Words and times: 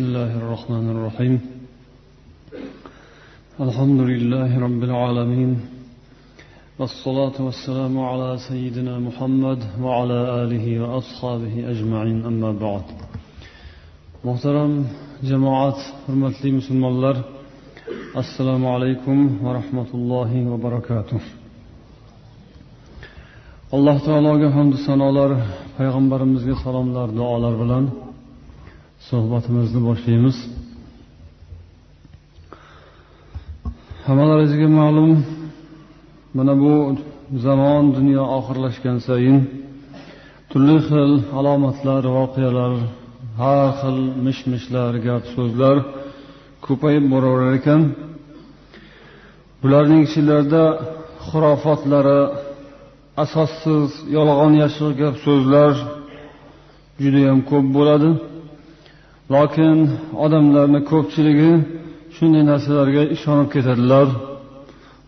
بسم 0.00 0.08
الله 0.08 0.34
الرحمن 0.42 0.86
الرحيم. 0.94 1.34
الحمد 3.66 4.00
لله 4.12 4.50
رب 4.66 4.82
العالمين. 4.88 5.50
والصلاة 6.78 7.36
والسلام 7.46 7.94
على 8.10 8.30
سيدنا 8.48 8.94
محمد 9.08 9.60
وعلى 9.84 10.18
آله 10.42 10.66
وأصحابه 10.82 11.54
أجمعين. 11.72 12.18
أما 12.30 12.50
بعد. 12.64 12.86
محترم 14.24 14.72
جماعة 15.30 15.78
حرمة 16.02 16.34
لي 16.44 16.50
مسلم 16.58 16.82
الله 16.92 17.16
السلام 18.22 18.62
عليكم 18.74 19.18
ورحمة 19.44 19.90
الله 19.98 20.30
وبركاته. 20.52 21.20
alloh 23.76 23.96
taologa 24.08 24.48
hamdu 24.56 24.76
sanolar 24.88 25.30
payg'ambarimizga 25.78 26.54
salomlar 26.64 27.08
duolar 27.18 27.54
bilan 27.62 27.84
suhbatimizni 29.08 29.80
boshlaymiz. 29.88 30.36
Hammalaringizga 34.06 34.68
ma'lum 34.80 35.10
mana 36.36 36.54
bu 36.62 36.74
zamon 37.44 37.84
dunyo 37.96 38.22
oxirlashgan 38.38 38.98
sayin 39.06 39.38
turli 40.50 40.76
xil 40.88 41.12
alomatlar 41.38 42.02
voqealar 42.18 42.72
har 43.40 43.66
xil 43.80 43.98
mish 44.24 44.42
mishlar 44.52 44.92
gap 45.06 45.22
so'zlar 45.34 45.76
ko'payib 46.66 47.04
boraverar 47.12 47.52
ekan. 47.60 47.82
Bularning 49.62 50.02
ichilarida 50.08 50.64
xurofotlari 51.28 52.20
asossiz 53.24 53.88
yolg'on 54.16 54.52
yashiq 54.62 54.92
gap 55.02 55.14
so'zlar 55.26 55.72
judayam 57.02 57.38
ko'p 57.50 57.66
bo'ladi. 57.76 58.10
Lokin 59.34 59.78
odamlarni 60.24 60.80
ko'pchiligi 60.90 61.52
shunday 62.16 62.42
narsalarga 62.50 63.02
ishonib 63.16 63.48
ketadilar. 63.54 64.06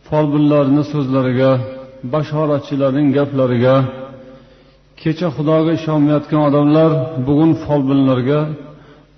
Folbinlarni 0.09 0.83
so'zlariga 0.93 1.51
bashoratchilarning 2.13 3.09
gaplariga 3.19 3.77
kecha 5.03 5.29
xudoga 5.37 5.71
ishonmayotgan 5.79 6.41
odamlar 6.49 6.91
bugun 7.27 7.53
folbinlarga 7.65 8.41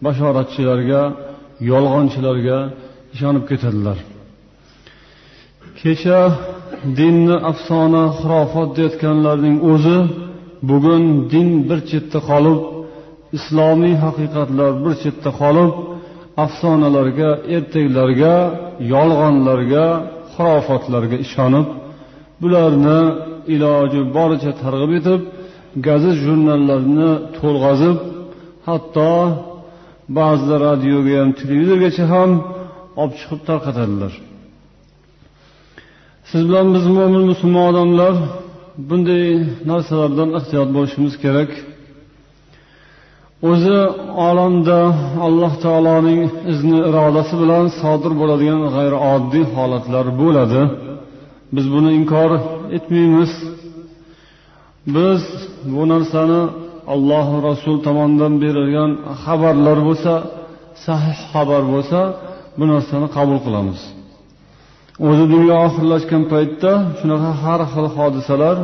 bashoratchilarga 0.04 1.02
yolg'onchilarga 1.70 2.58
ishonib 3.14 3.44
ketadilar. 3.50 3.98
Kecha 5.80 6.20
dinni 6.98 7.36
afsona 7.50 8.04
xurofot 8.18 8.68
deyotganlarning 8.78 9.56
o'zi 9.72 9.98
bugun 10.70 11.04
din 11.32 11.48
bir 11.68 11.78
chetda 11.90 12.18
qolib 12.30 12.58
islomiy 13.36 13.94
haqiqatlar 14.04 14.70
bir 14.84 14.94
chetda 15.02 15.30
qolib 15.40 15.72
afsonalarga 16.44 17.30
ertaklarga 17.56 18.34
yolg'onlarga 18.94 19.86
xurofotlarga 20.34 21.16
ishonib 21.26 21.66
bularni 22.42 23.00
iloji 23.54 24.00
boricha 24.16 24.52
targ'ib 24.62 24.92
etib 24.98 25.20
gazet 25.86 26.16
jurnallarni 26.24 27.10
to'lg'azib 27.38 27.98
hatto 28.68 29.12
ba'zilar 30.18 30.60
radioga 30.70 31.14
ham 31.20 31.30
televizorgacha 31.40 32.04
ham 32.14 32.30
olib 33.00 33.14
chiqib 33.20 33.40
tarqatadilar. 33.48 34.12
Siz 36.30 36.42
bilan 36.48 36.66
biz 36.74 36.84
mo'min 36.96 37.24
musulmon 37.30 37.64
odamlar 37.72 38.14
bunday 38.88 39.24
narsalardan 39.70 40.30
ehtiyot 40.38 40.68
bo'lishimiz 40.76 41.14
kerak. 41.24 41.50
O'zi 43.50 43.78
olamda 44.28 44.78
alloh 45.26 45.52
taoloning 45.64 46.20
izni 46.52 46.78
irodasi 46.88 47.34
bilan 47.42 47.64
sodir 47.80 48.12
bo'ladigan 48.20 48.60
g'ayrioddiy 48.74 49.44
holatlar 49.56 50.06
bo'ladi. 50.22 50.60
Biz 51.54 51.66
buni 51.74 51.90
inkor 52.00 52.30
etmaymiz. 52.76 53.32
Biz 54.96 55.22
bu 55.74 55.82
narsani 55.92 56.42
alloh 56.94 57.26
rasul 57.48 57.76
tomonidan 57.86 58.34
berilgan 58.42 58.90
xabarlar 59.22 59.78
bo'lsa 59.88 60.12
sahih 60.86 61.18
xabar 61.32 61.62
bo'lsa 61.72 62.00
bu 62.58 62.64
narsani 62.72 63.06
qabul 63.16 63.38
qilamiz. 63.46 63.80
O'zi 65.08 65.24
dunyo 65.34 65.54
oxirlashgan 65.66 66.22
paytda 66.32 66.72
shunaqa 66.98 67.30
har 67.42 67.60
xil 67.72 67.86
hodisalar 67.96 68.56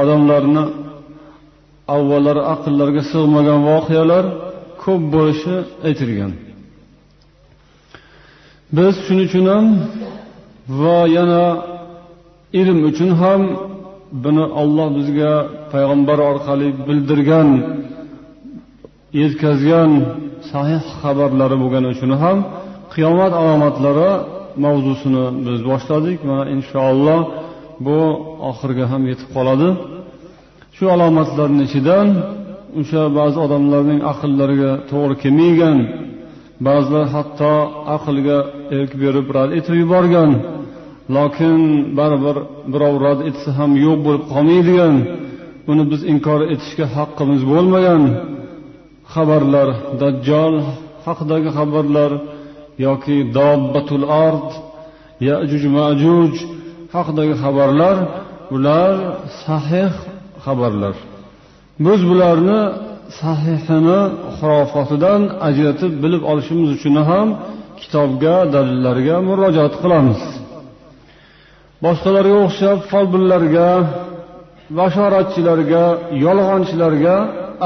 odamlarni 0.00 0.62
avvallari 1.96 2.42
aqllarga 2.54 3.02
sig'magan 3.12 3.60
voqealar 3.70 4.24
ko'p 4.82 5.02
bo'lishi 5.14 5.54
aytilgan. 5.88 6.32
Biz 8.76 8.94
shuning 9.06 9.26
uchun 9.28 9.44
ham 9.52 9.66
va 10.80 10.98
yana 11.16 11.44
ilm 12.60 12.78
uchun 12.90 13.10
ham 13.20 13.42
buni 14.24 14.44
olloh 14.60 14.88
bizga 14.98 15.32
payg'ambar 15.72 16.18
orqali 16.30 16.68
bildirgan 16.86 17.48
yetkazgan 19.20 19.90
sahih 20.52 20.82
xabarlari 21.00 21.56
bo'lgani 21.62 21.88
uchun 21.94 22.12
ham 22.22 22.38
qiyomat 22.92 23.32
alomatlari 23.40 24.10
mavzusini 24.64 25.24
biz 25.46 25.58
boshladik 25.70 26.18
mana 26.28 26.44
inshaalloh 26.56 27.20
bu 27.86 27.98
oxiriga 28.50 28.84
ham 28.92 29.02
yetib 29.10 29.28
qoladi. 29.36 29.68
Shu 30.76 30.84
alomatlarni 30.94 31.62
ichidan 31.68 32.08
o'sha 32.80 33.02
ba'zi 33.18 33.38
odamlarning 33.46 34.00
aqllariga 34.12 34.72
to'g'ri 34.90 35.14
kelmagan 35.22 35.78
ba'zilar 36.66 37.06
hatto 37.14 37.54
aqlga 37.96 38.38
erk 38.78 38.92
berib 39.02 39.26
rad 39.36 39.50
etib 39.58 39.74
yuborgan. 39.82 40.30
Lokin 41.16 41.60
baribir 41.98 42.36
birov 42.72 42.94
rad 43.04 43.20
etsa 43.28 43.50
ham 43.58 43.70
yo'q 43.84 43.98
bo'lib 44.06 44.24
qolmaydigan. 44.32 44.94
Buni 45.66 45.84
biz 45.92 46.00
inkor 46.12 46.40
etishga 46.54 46.86
haqqimiz 46.96 47.42
bo'lmagan. 47.52 48.02
Xabarlar 49.12 49.68
dajjol 50.00 50.54
haqidagi 51.06 51.50
xabarlar 51.58 52.12
yoki 52.86 53.16
dobbatul 53.38 54.04
ard 54.26 54.48
yajuj 55.28 55.64
majuj 55.76 56.34
haqidagi 56.94 57.34
xabarlar 57.42 57.96
bular 58.50 58.94
sahih 59.44 59.92
xabarlar. 60.44 60.96
Biz 61.86 62.00
bularni 62.10 62.60
sahihini 63.20 64.00
xurofotidan 64.38 65.22
ajratib 65.48 65.92
bilib 66.02 66.22
olishimiz 66.30 66.68
uchun 66.76 66.96
ham 67.10 67.28
kitobga 67.80 68.36
dalillarga 68.54 69.16
murojaat 69.28 69.74
qilamiz. 69.82 70.20
Boshqalarga 71.84 72.36
o'xshab 72.46 72.78
folbinlarga 72.90 73.68
bashoratchilarga 74.78 75.84
yolg'onchilarga 76.24 77.16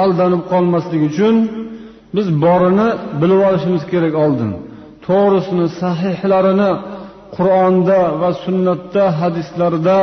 aldanib 0.02 0.42
qolmaslik 0.52 1.02
uchun 1.10 1.34
biz 2.16 2.26
borini 2.44 2.88
bilib 3.20 3.40
olishimiz 3.48 3.82
kerak 3.92 4.14
oldin. 4.24 4.50
To'g'risini 5.06 5.66
sahihlarini 5.80 6.70
qur'onda 7.36 8.00
va 8.20 8.30
sunnatda 8.44 9.04
hadislarda 9.20 9.98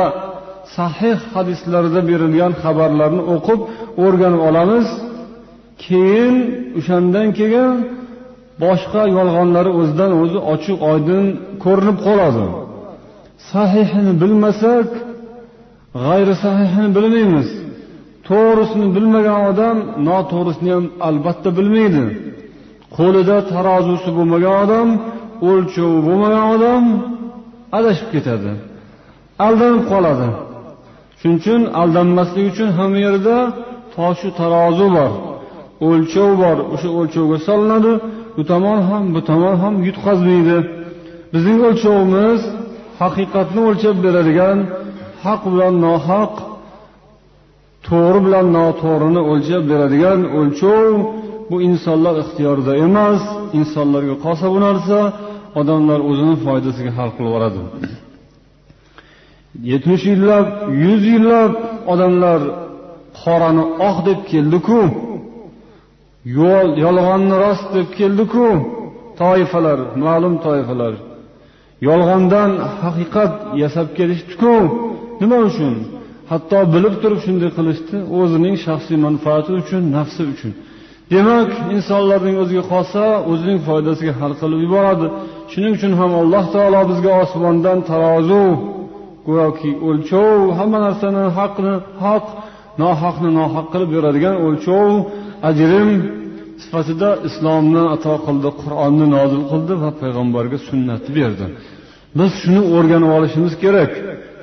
sahih 0.76 1.18
hadislarda 1.34 2.00
berilgan 2.10 2.52
xabarlarni 2.62 3.22
o'qib 3.34 3.60
o'rganib 4.04 4.42
olamiz. 4.48 4.86
Keyin 5.84 6.34
o'shandan 6.78 7.28
keyin 7.38 7.74
boshqa 8.62 9.02
yolg'onlari 9.16 9.70
o'zidan 9.80 10.12
o'zi 10.22 10.38
ochiq 10.52 10.78
oydin 10.92 11.24
ko'rinib 11.64 11.98
qoladi. 12.06 12.46
Sahihini 13.50 14.12
bilmasak 14.22 14.88
g'ayri 16.04 16.34
sahihini 16.44 16.90
bilmaymiz. 16.96 17.48
To'g'risini 18.28 18.86
bilmagan 18.96 19.40
odam 19.50 19.76
noto'g'risini 20.08 20.70
ham 20.76 20.84
albatta 21.08 21.48
bilmaydi. 21.58 22.04
Qo'lida 22.96 23.36
tarozusi 23.52 24.10
bo'lmagan 24.18 24.54
odam 24.64 24.88
o'lchovi 25.50 25.98
bo'lmagan 26.06 26.44
odam 26.54 26.84
adashib 27.78 28.08
ketadi 28.14 28.52
aldanib 29.46 29.82
qoladi. 29.92 30.28
Shuning 31.24 31.38
uchun 31.42 31.62
aldanmaslik 31.82 32.46
uchun 32.52 32.70
hamma 32.78 32.98
yerda 33.06 33.36
toshu 33.96 34.28
tarozi 34.38 34.86
bor. 34.96 35.12
O'lchov 35.88 36.30
bor. 36.42 36.56
O'sha 36.74 36.88
o'lchovga 37.00 37.38
solinadi. 37.48 37.92
Bu 38.36 38.42
tomon 38.50 38.80
ham 38.90 39.04
bu 39.14 39.20
tomon 39.30 39.54
ham 39.62 39.74
yutqazmaydi. 39.88 40.58
Bizning 41.34 41.58
o'lchovimiz 41.68 42.40
haqiqatni 43.00 43.60
o'lchab 43.68 43.96
beradigan 44.04 44.58
haq 45.24 45.42
bilan 45.52 45.74
nohaq 45.86 46.32
to'g'ri 47.88 48.20
bilan 48.26 48.46
noto'g'rini 48.58 49.22
o'lchab 49.30 49.62
beradigan 49.72 50.20
o'lchov 50.38 50.88
bu 51.50 51.56
insonlar 51.68 52.14
ixtiyorida 52.22 52.72
emas. 52.86 53.20
Insonlarga 53.60 54.14
qolsa 54.24 54.46
bu 54.54 54.58
narsa 54.66 54.98
odamlar 55.60 56.00
o'zini 56.10 56.36
foydasiga 56.44 56.92
hal 56.98 57.10
qilib 57.16 57.28
yuboradi 57.28 57.60
yetmish 59.70 60.04
yillab 60.10 60.46
yuz 60.84 61.02
yillab 61.12 61.52
odamlar 61.92 62.40
qorani 63.22 63.64
oq 63.88 63.96
deb 64.08 64.20
keldiku. 64.30 64.80
Yo'l 66.38 66.68
yolg'onni 66.84 67.36
rost 67.44 67.66
deb 67.76 67.88
keldiku. 67.98 68.46
Toifalar 69.20 69.78
ma'lum 70.04 70.34
toifalar. 70.46 70.94
Yolg'ondan 71.88 72.50
haqiqat 72.82 73.32
yasab 73.62 73.88
kelishdiku. 73.98 74.54
Nima 75.20 75.38
uchun? 75.48 75.74
Hatto 76.30 76.58
bilib 76.74 76.94
turib 77.02 77.20
shunday 77.26 77.50
qilishdi 77.58 77.96
o'zining 78.20 78.56
shaxsiy 78.66 78.98
manfaati 79.06 79.50
uchun 79.60 79.82
nafsi 79.96 80.22
uchun. 80.32 80.52
Demak 81.12 81.50
insonlarning 81.74 82.36
o'ziga 82.42 82.64
qolsa 82.72 83.02
o'zining 83.30 83.58
foydasiga 83.68 84.12
hal 84.20 84.32
qilib 84.40 84.60
yuboradi. 84.64 85.06
Shuning 85.52 85.72
uchun 85.78 85.92
ham 86.00 86.12
alloh 86.22 86.44
taolo 86.54 86.80
bizga 86.90 87.12
osmondan 87.24 87.78
tarozu 87.90 88.44
go'yoki 89.26 89.70
o'lchov 89.88 90.38
hamma 90.58 90.78
narsani 90.86 91.24
haqni 91.38 91.74
haq 92.04 92.26
nohaqni 92.82 93.30
nohaq 93.40 93.66
qilib 93.72 93.90
beradigan 93.96 94.36
o'lchov 94.46 94.90
ajrim 95.50 95.90
sifatida 96.62 97.10
islomni 97.28 97.82
ato 97.94 98.14
qildi 98.26 98.50
qur'onni 98.62 99.06
nozil 99.16 99.42
qildi 99.52 99.74
va 99.82 99.90
payg'ambarga 100.02 100.58
sunnatni 100.68 101.10
berdi. 101.18 101.46
Biz 102.18 102.30
shuni 102.40 102.62
o'rganib 102.76 103.10
olishimiz 103.16 103.54
kerak. 103.64 103.92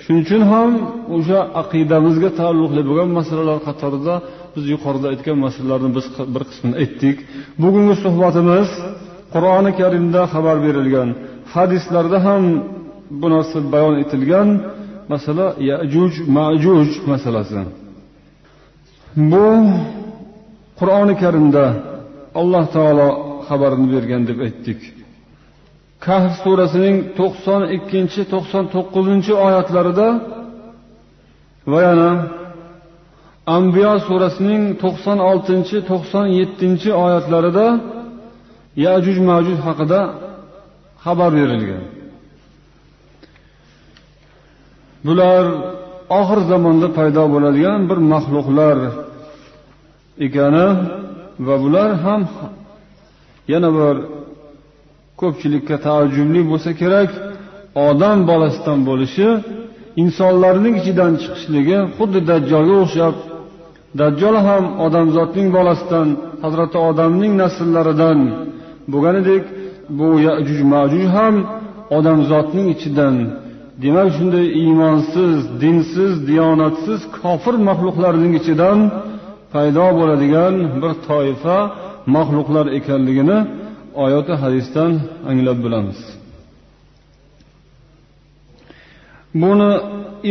Shuning 0.03 0.21
uchun 0.25 0.41
ham 0.51 0.69
o'sha 1.17 1.39
aqidamizga 1.61 2.29
taalluqli 2.39 2.81
bo'lgan 2.89 3.09
masalalar 3.19 3.57
qatorida 3.67 4.13
biz 4.55 4.63
yuqorida 4.73 5.07
aytgan 5.13 5.37
masalalarni 5.45 5.89
biz 5.97 6.05
bir 6.35 6.43
qismini 6.49 6.75
aytdik. 6.83 7.17
Bugungi 7.63 7.95
suhbatimiz 8.03 8.69
qur'oni 9.33 9.71
karimda 9.79 10.21
xabar 10.33 10.57
berilgan 10.65 11.09
hadislarda 11.53 12.17
ham 12.27 12.43
bu 13.19 13.27
narsa 13.33 13.57
bayon 13.73 13.95
etilgan 14.03 14.49
masala 15.11 15.47
yajuj 15.69 16.13
majuj 16.37 16.89
masalasi. 17.11 17.61
Bu 19.31 19.47
qur'oni 20.79 21.15
karimda 21.23 21.65
alloh 22.41 22.65
taolo 22.75 23.09
xabarini 23.47 23.87
bergan 23.93 24.21
deb 24.29 24.37
aytdik. 24.47 24.79
Kahf 26.05 26.33
surasining 26.43 26.97
to'qson 27.19 27.61
ikkinchi 27.77 28.21
to'qson 28.33 28.63
to'qqizinchi 28.75 29.33
oyatlarida 29.45 30.07
va 31.71 31.79
yana 31.87 32.11
ambiyo 33.57 33.93
surasining 34.07 34.63
to'qson 34.83 35.17
oltinchi 35.29 35.77
to'qson 35.89 36.25
yettinchi 36.39 36.89
oyatlarida 37.05 37.65
yajuj 38.85 39.17
majuj 39.29 39.57
haqida 39.67 39.99
xabar 41.03 41.29
berilgan. 41.37 41.83
Bular 45.05 45.43
oxir 46.19 46.39
zamonda 46.51 46.87
paydo 46.97 47.23
bo'ladigan 47.33 47.79
bir 47.89 47.99
maxluqlar 48.11 48.77
ekani 50.25 50.67
va 51.47 51.55
bular 51.63 51.89
ham 52.03 52.21
yana 53.51 53.69
bir 53.77 53.95
ko'pchilikka 55.21 55.75
taajjubli 55.85 56.41
bo'lsa 56.51 56.71
kerak 56.81 57.09
odam 57.87 58.17
bolasidan 58.29 58.79
bo'lishi 58.89 59.27
insonlarning 60.03 60.75
ichidan 60.81 61.13
chiqishligi 61.21 61.77
xuddi 61.97 62.19
dajjolga 62.29 62.75
o'xshab 62.83 63.15
dajjol 63.99 64.35
ham 64.47 64.63
odamzodning 64.85 65.47
bolasidan 65.57 66.07
hazrati 66.43 66.77
odamning 66.89 67.33
nasllaridan 67.43 68.19
bo'lganidek 68.91 69.43
bu 69.97 70.07
yajuj 70.27 70.61
majuj 70.73 71.05
ham 71.17 71.35
odamzodning 71.97 72.67
ichidan 72.75 73.15
demak 73.83 74.09
shunday 74.17 74.47
iymonsiz 74.63 75.37
dinsiz 75.61 76.13
diyonatsiz 76.29 76.99
kofir 77.21 77.55
maxluqlarning 77.67 78.33
ichidan 78.39 78.79
paydo 79.53 79.87
bo'ladigan 79.99 80.55
bir 80.81 80.93
toifa 81.07 81.57
maxluqlar 82.15 82.65
ekanligini 82.77 83.37
oyati 84.03 84.33
hadisdan 84.43 84.91
anglab 85.29 85.57
bilamiz 85.65 85.99
buni 89.41 89.71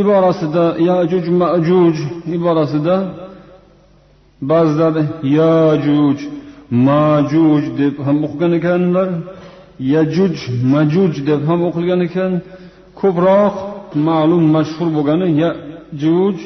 iborasida 0.01 0.65
yajuj 0.91 1.25
majuj 1.43 1.97
iborasida 2.37 2.97
ba'zilar 4.51 4.95
yajuj 5.39 6.19
majuj 6.89 7.63
deb 7.81 7.95
ham 8.07 8.17
o'qigan 8.27 8.53
ekanlar 8.59 9.09
yajuj 9.95 10.37
majuj 10.73 11.13
deb 11.29 11.41
ham 11.49 11.61
o'qilgan 11.69 12.01
ekan 12.09 12.33
ko'proq 13.01 13.55
ma'lum 14.09 14.45
mashhur 14.57 14.89
bo'lgani 14.97 15.29
yajuj 15.43 16.37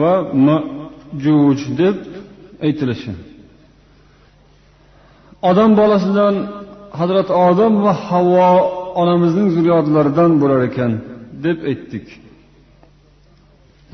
va 0.00 0.12
majuj 0.46 1.58
deb 1.80 1.96
aytilishi. 2.66 3.12
Odam 5.50 5.70
bolasidan 5.80 6.34
hazrati 7.00 7.32
odam 7.48 7.72
va 7.84 7.92
havo 8.06 8.50
onamizning 9.02 9.48
zurriyotlaridan 9.54 10.30
bo'lar 10.42 10.60
ekan 10.68 10.92
deb 11.44 11.58
aytdik. 11.70 12.06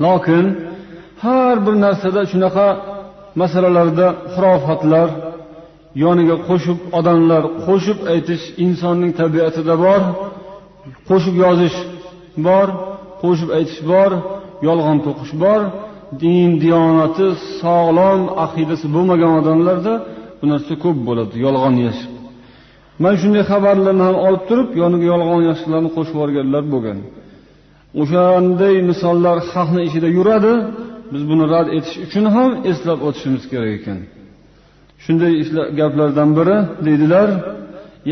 Lokin 0.03 0.45
har 1.23 1.55
bir 1.65 1.75
narsada 1.85 2.21
shunaqa 2.31 2.67
masalalarda 3.41 4.07
xurofotlar 4.33 5.09
yoniga 6.03 6.35
qo'shib 6.47 6.79
odamlar 6.99 7.43
qo'shib 7.65 7.99
aytish 8.13 8.43
insonning 8.65 9.11
tabiatida 9.21 9.75
bor. 9.85 10.01
Qo'shib 11.09 11.35
yozish 11.43 11.77
bor 12.47 12.67
qo'shib 13.21 13.49
aytish 13.57 13.81
bor 13.91 14.11
yolg'on 14.67 14.97
to'qish 15.05 15.33
bor. 15.43 15.61
Din 16.23 16.49
diyonati 16.63 17.27
sog'lom 17.61 18.21
aqidasi 18.45 18.85
bo'lmagan 18.95 19.31
odamlarda 19.39 19.93
bu 20.39 20.45
narsa 20.51 20.73
ko'p 20.83 20.97
bo'ladi 21.07 21.35
yolg'on 21.45 21.75
yashib 21.87 22.11
mana 23.01 23.15
shunday 23.21 23.43
xabarlarni 23.51 24.03
ham 24.07 24.17
olib 24.27 24.43
turib 24.49 24.69
yoniga 24.81 25.05
yolg'on 25.13 25.41
yashiqlarni 25.49 25.89
qo'shib 25.95 26.15
yuborganlar 26.17 26.63
bo'lgan. 26.73 26.99
O'shanday 28.01 28.75
misollar 28.89 29.37
xalqni 29.51 29.81
ichida 29.87 30.09
yuradi 30.17 30.53
biz 31.11 31.21
buni 31.29 31.45
rad 31.53 31.67
etish 31.77 31.97
uchun 32.05 32.25
ham 32.35 32.51
eslab 32.71 32.99
o'tishimiz 33.07 33.43
kerak 33.51 33.71
ekan. 33.79 33.99
Shunday 35.03 35.33
gaplardan 35.79 36.29
biri 36.37 36.57
deydilar 36.85 37.29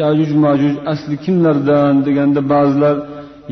yajuj 0.02 0.32
majuj 0.46 0.76
asli 0.94 1.16
kimlardan 1.26 1.94
deganda 2.06 2.42
ba'zilar 2.54 2.96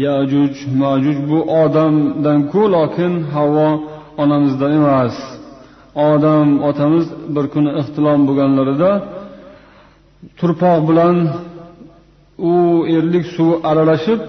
yajuj 0.06 0.54
majuj 0.84 1.18
bu 1.30 1.38
odamdanku 1.64 2.62
lokin 2.76 3.14
havo 3.34 3.70
onamizdan 4.24 4.72
emas. 4.80 5.16
Odam 6.12 6.48
otamiz 6.70 7.06
bir 7.36 7.46
kuni 7.54 7.72
ixtilom 7.82 8.20
bo'lganlarida 8.28 8.92
turpoq 10.40 10.80
bilan 10.90 11.16
u 12.52 12.54
erlik 12.98 13.26
suvi 13.36 13.56
aralashib 13.70 14.22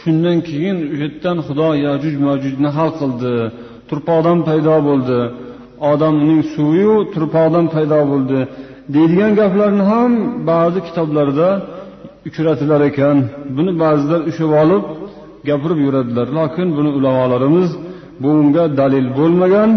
shundan 0.00 0.38
keyin 0.48 0.78
u 0.92 0.94
yerdan 1.02 1.38
xudo 1.46 1.68
yajuj 1.86 2.14
majujni 2.26 2.70
hal 2.76 2.90
qildi. 3.00 3.34
Turpoqdan 3.88 4.38
paydo 4.48 4.76
bo'ldi. 4.88 5.20
Odamning 5.92 6.42
suviyu 6.54 6.94
turpoqdan 7.14 7.66
paydo 7.74 8.00
bo'ldi. 8.12 8.40
Deydigan 8.94 9.32
gaplarni 9.40 9.84
ham 9.92 10.10
ba'zi 10.50 10.78
kitoblarda 10.86 11.48
uchratilar 12.28 12.80
ekan. 12.90 13.16
Buni 13.56 13.72
ba'zilar 13.82 14.20
ushlab 14.30 14.52
olib 14.62 14.84
gapirib 15.48 15.78
yuradilar. 15.86 16.26
Lokin 16.38 16.68
buni 16.76 16.90
ulamolarimiz 16.98 17.70
bunga 18.22 18.64
dalil 18.80 19.06
bo'lmagan 19.18 19.70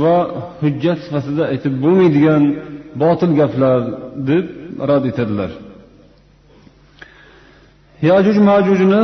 va 0.00 0.16
hujjat 0.62 0.98
sifatida 1.04 1.44
aytib 1.52 1.74
bo'lmaydigan 1.84 2.42
botil 3.02 3.30
gaplar 3.40 3.78
deb 4.30 4.44
rad 4.88 5.04
etadilar. 5.10 5.50
Yajuj 8.10 8.36
majujni 8.50 9.02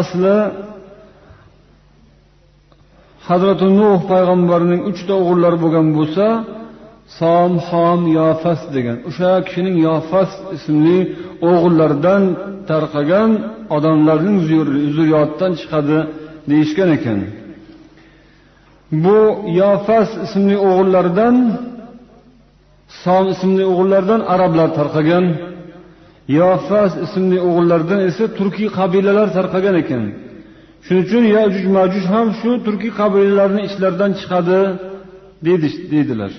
asli 0.00 0.36
hazrati 3.28 3.66
nuh 3.80 3.98
payg'ambarning 4.12 4.80
uchta 4.90 5.14
o'g'illari 5.22 5.58
bo'lgan 5.64 5.86
bo'lsa 5.98 6.26
som 7.18 7.50
xom 7.68 8.00
yofas 8.18 8.60
degan. 8.74 8.96
O'sha 9.08 9.32
kishining 9.46 9.76
yofas 9.88 10.30
ismli 10.56 10.98
o'g'illaridan 11.50 12.22
tarqagan 12.70 13.30
odamlarning 13.76 14.38
zurriyotidan 14.48 15.52
chiqadi 15.60 15.98
deyishgan 16.50 16.90
ekan. 16.98 17.20
Bu 19.04 19.18
yofas 19.60 20.10
ismli 20.26 20.56
o'g'illaridan 20.68 21.36
som 23.02 23.24
ismli 23.34 23.64
o'g'illardan 23.72 24.20
arablar 24.34 24.68
tarqagan. 24.78 25.24
Yofas 26.38 26.92
ismli 27.06 27.38
o'g'illardan 27.48 28.00
esa 28.08 28.24
turkiy 28.38 28.68
qabilalar 28.78 29.28
tarqagan 29.36 29.76
ekan. 29.82 30.04
Shuning 30.84 31.04
uchun 31.06 31.24
yajuj 31.36 31.64
majuj 31.76 32.04
ham 32.14 32.28
shu 32.40 32.50
turkiy 32.66 32.92
qabilalarni 33.00 33.60
ichlaridan 33.68 34.10
chiqadi 34.20 34.60
deydilar. 35.92 36.32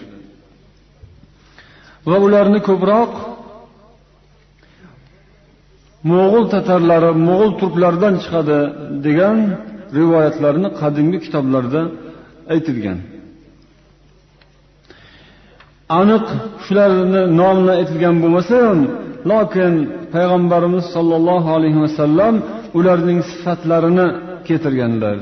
Va 2.09 2.17
ularni 2.25 2.59
ko'proq 2.69 3.11
mo'g'ul 6.11 6.45
tatarlari 6.53 7.11
mo'g'ul 7.27 7.51
turklaridan 7.61 8.15
chiqadi 8.23 8.59
degan 9.05 9.37
rivoyatlarni 9.97 10.69
qadimgi 10.81 11.19
kitoblarda 11.25 11.81
aytilgan. 12.53 12.99
Aniq 15.99 16.25
shularni 16.65 17.21
nomini 17.39 17.71
aytilgan 17.79 18.15
bo'lmasa 18.23 18.55
ham 18.65 18.79
lokin 19.31 19.73
payg'ambarimiz 20.13 20.85
sollallohu 20.95 21.49
alayhi 21.57 21.79
vasallam 21.85 22.35
ularning 22.79 23.19
sifatlarini 23.31 24.07
keltirganlar. 24.47 25.17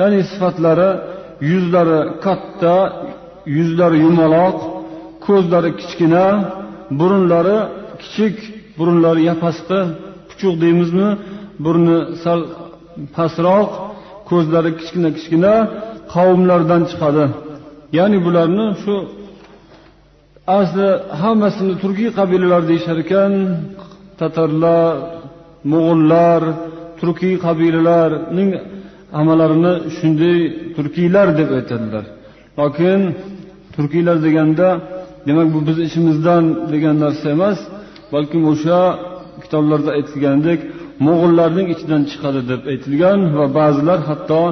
Ya'ni 0.00 0.20
sifatlari 0.30 0.90
yuzlari 1.50 2.00
katta 2.24 2.76
yuzlari 3.56 3.98
yumaloq 4.06 4.58
ko'zlari 5.28 5.70
kichkina 5.80 6.24
burunlari 6.98 7.58
kichik 8.02 8.36
burunlari 8.78 9.22
yapasqi 9.30 9.80
puchuq 10.28 10.54
deymizmi? 10.62 11.08
Burni 11.64 11.98
sal 12.22 12.40
pastroq 13.16 13.68
ko'zlari 14.30 14.70
kichkina 14.78 15.08
kichkina 15.16 15.54
qavmlardan 16.14 16.82
chiqadi. 16.90 17.24
Ya'ni 17.98 18.18
bularni 18.26 18.66
shu 18.82 18.94
asli 20.58 20.88
hammasini 21.20 21.74
turkiy 21.82 22.10
qabilalar 22.18 22.62
deyishar 22.70 22.98
ekan. 23.04 23.32
Tatarlar 24.20 24.86
mo'g'ullar 25.72 26.42
turkiy 27.00 27.34
qabilalarning 27.46 28.50
hammalarini 29.16 29.72
shunday 29.96 30.38
turkiylar 30.76 31.28
deb 31.38 31.50
aytadilar. 31.58 32.04
Lokin 32.60 33.00
turkiylar 33.74 34.16
deganda 34.26 34.68
demak 35.26 35.48
bu 35.54 35.58
biz 35.68 35.78
ishimizdan 35.88 36.44
degan 36.72 36.96
narsa 37.04 37.26
emas 37.36 37.58
balkim 38.14 38.42
o'sha 38.52 38.80
kitoblarda 39.42 39.90
aytilgandek 39.98 40.60
mo'g'ullarning 41.06 41.66
ichidan 41.74 42.02
chiqadi 42.10 42.40
deb 42.50 42.62
aytilgan 42.72 43.18
va 43.38 43.46
ba'zilar 43.58 43.98
hatto 44.08 44.42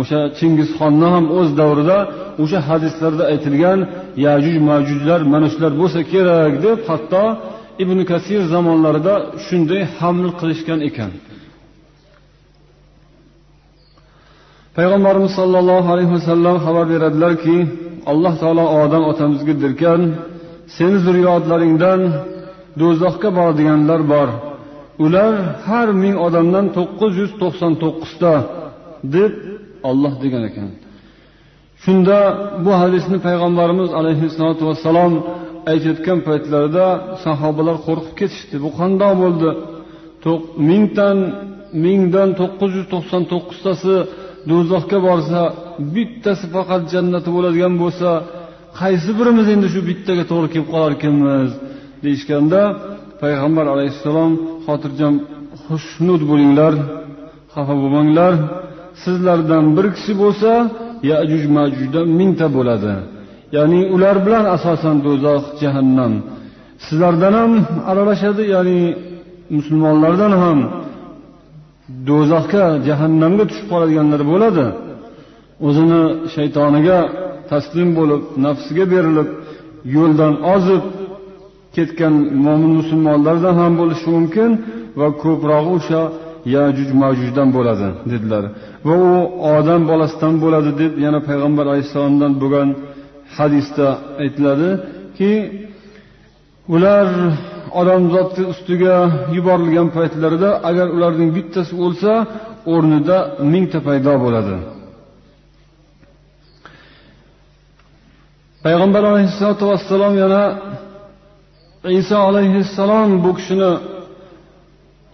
o'sha 0.00 0.20
chingizxonni 0.38 1.08
ham 1.14 1.24
o'z 1.38 1.48
davrida 1.60 1.98
o'sha 2.42 2.58
hadislarda 2.68 3.24
aytilgan 3.32 3.78
yajuj 4.26 4.56
majujlar 4.70 5.20
mana 5.32 5.46
shular 5.52 5.72
bo'lsa 5.80 6.00
kerak 6.12 6.52
deb 6.66 6.78
hatto 6.90 7.24
ibn 7.82 7.98
kasir 8.10 8.42
zamonlarida 8.54 9.14
shunday 9.46 9.82
haml 9.98 10.28
qilishgan 10.40 10.80
ekan. 10.88 11.12
Payg'ambarimiz 14.76 15.32
sollallohu 15.38 15.88
alayhi 15.94 16.12
vasallam 16.16 16.56
xabar 16.66 16.84
beradilarki 16.92 17.56
alloh 18.10 18.34
taolo 18.42 18.64
odam 18.82 19.02
otamizga 19.12 19.54
derkan 19.62 20.00
seni 20.76 20.98
zurriyotlaringdan 21.04 22.00
do'zaxga 22.80 23.28
boradiganlar 23.38 24.00
bor. 24.12 24.28
Ular 25.04 25.34
har 25.66 25.88
ming 26.02 26.16
odamdan 26.26 26.66
to'qqiz 26.76 27.12
yuz 27.20 27.32
to'qson 27.42 27.72
to'qqizta 27.82 28.32
deb 29.16 29.32
olloh 29.88 30.14
degan 30.22 30.42
ekan. 30.50 30.68
Shunda 31.82 32.18
bu 32.64 32.72
hadisni 32.82 33.18
payg'ambarimiz 33.26 33.90
alayhissalotu 34.00 34.62
vassalom 34.68 35.12
aytayotgan 35.72 36.18
paytlarida 36.28 36.86
sahobalar 37.24 37.76
qo'rqib 37.86 38.14
ketishdi. 38.20 38.56
Bu 38.64 38.70
qandoq 38.78 39.12
bo'ldi? 39.22 39.50
Mingdan 40.70 41.18
mingdan 41.86 42.30
to'qqiz 42.40 42.70
yuz 42.78 42.86
to'qson 42.94 43.22
to'qqiztasi 43.32 43.94
do'zaxga 44.50 44.98
borsa 45.08 45.40
bittasi 45.94 46.46
faqat 46.54 46.82
jannati 46.92 47.28
bo'ladigan 47.36 47.74
bo'lsa 47.82 48.10
qaysi 48.80 49.10
birimiz 49.18 49.46
endi 49.54 49.68
shu 49.74 49.80
bittaga 49.90 50.24
to'g'ri 50.30 50.48
kelib 50.52 50.68
qolarkanmiz 50.74 51.50
deyishganda 52.04 52.60
payg'ambar 53.22 53.66
alayhissalom 53.74 54.32
xotirjam 54.66 55.14
xushnud 55.66 56.20
bo'linglar 56.30 56.74
xafa 57.54 57.74
bo'lmanglar. 57.82 58.32
Sizlardan 59.02 59.64
bir 59.76 59.86
kishi 59.96 60.12
bo'lsa 60.22 60.50
yajuj 61.10 61.44
majujdan 61.56 62.06
mingta 62.18 62.46
bo'ladi. 62.56 62.92
Ya'ni 63.56 63.80
ular 63.94 64.16
bilan 64.26 64.44
asosan 64.56 64.96
do'zax 65.06 65.42
jahannam. 65.62 66.12
Sizlardan 66.86 67.34
ham 67.40 67.52
aralashadi 67.90 68.42
ya'ni 68.54 68.80
musulmonlardan 69.56 70.32
ham 70.42 70.58
do'zaxga 72.08 72.64
jahannamga 72.88 73.44
tushib 73.50 73.66
qoladiganlar 73.72 74.22
bo'ladi. 74.32 74.64
O'zini 75.66 76.02
shaytoniga 76.34 76.98
taslim 77.50 77.88
bo'lib 77.98 78.22
nafsiga 78.46 78.84
berilib 78.94 79.28
yo'ldan 79.96 80.34
ozib 80.54 80.84
ketgan 81.76 82.14
mo'min 82.44 82.72
musulmonlardan 82.80 83.54
ham 83.60 83.72
bo'lishi 83.80 84.06
mumkin 84.16 84.50
va 84.98 85.08
ko'prog'i 85.22 85.70
o'sha 85.78 86.02
yajuj 86.56 86.90
majujdan 87.02 87.48
bo'ladi 87.56 87.88
dedilar. 88.12 88.44
Va 88.86 88.94
u 89.08 89.12
odam 89.56 89.82
bolasidan 89.90 90.34
bo'ladi 90.44 90.70
deb 90.82 90.92
yana 91.04 91.20
payg'ambar 91.28 91.64
alayhissalomdan 91.70 92.32
bo'lgan 92.42 92.68
hadisda 93.36 93.88
aytiladiki 94.22 95.32
ular 96.74 97.06
odamzodni 97.80 98.44
ustiga 98.52 98.96
yuborilgan 99.36 99.88
paytlarida 99.96 100.50
agar 100.68 100.86
ularning 100.96 101.30
bittasi 101.36 101.72
o'lsa 101.84 102.12
o'rnida 102.74 103.18
mingta 103.52 103.78
paydo 103.88 104.12
bo'ladi. 104.24 104.56
Payg'ambar 108.64 109.02
alayhissalotu 109.12 109.64
vassalom 109.70 110.14
yana 110.22 110.42
iso 112.00 112.16
alayhissalom 112.28 113.10
bu 113.24 113.30
kishini 113.38 113.72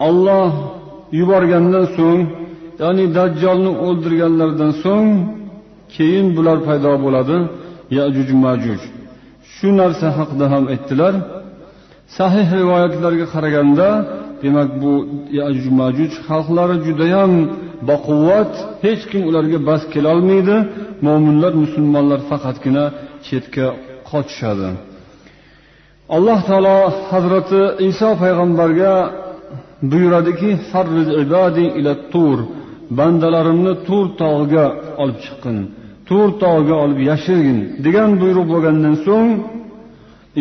olloh 0.07 0.51
yuborgandan 1.19 1.85
so'ng 1.97 2.21
ya'ni 2.81 3.05
dajjolni 3.17 3.71
o'ldirganlaridan 3.85 4.71
so'ng 4.83 5.07
keyin 5.95 6.27
bular 6.35 6.57
paydo 6.67 6.91
bo'ladi 7.05 7.37
yajuj 7.97 8.29
majuj. 8.45 8.81
Shu 9.53 9.67
narsa 9.79 10.07
haqida 10.17 10.45
ham 10.53 10.63
aytdilar. 10.73 11.13
Sahih 12.17 12.47
rivoyatlarga 12.59 13.25
qaraganda 13.33 13.87
demak 14.43 14.69
bu 14.81 14.93
yajuj 15.39 15.67
majuj 15.81 16.11
xalqlari 16.27 16.75
judayam 16.87 17.31
baquvvat 17.89 18.53
hech 18.83 19.03
kim 19.11 19.21
ularga 19.29 19.59
bas 19.69 19.81
kelolmaydi. 19.93 20.55
Mo'minlar 21.05 21.53
musulmonlar 21.63 22.19
faqatgina 22.29 22.85
chetga 23.27 23.67
qochishadi. 24.09 24.69
Alloh 26.15 26.39
taolo 26.49 26.77
hazrati 27.11 27.61
iso 27.89 28.09
payg'ambarga 28.21 28.93
buyuradiki 29.91 30.49
bandalarimni 32.97 33.73
tur 33.87 34.05
tog'iga 34.21 34.65
olib 35.01 35.17
chiqqin 35.25 35.57
tur 36.07 36.27
tog'iga 36.43 36.75
olib 36.83 36.99
yashirgin 37.09 37.59
degan 37.85 38.09
buyruq 38.21 38.45
bo'lgandan 38.53 38.95
so'ng 39.05 39.29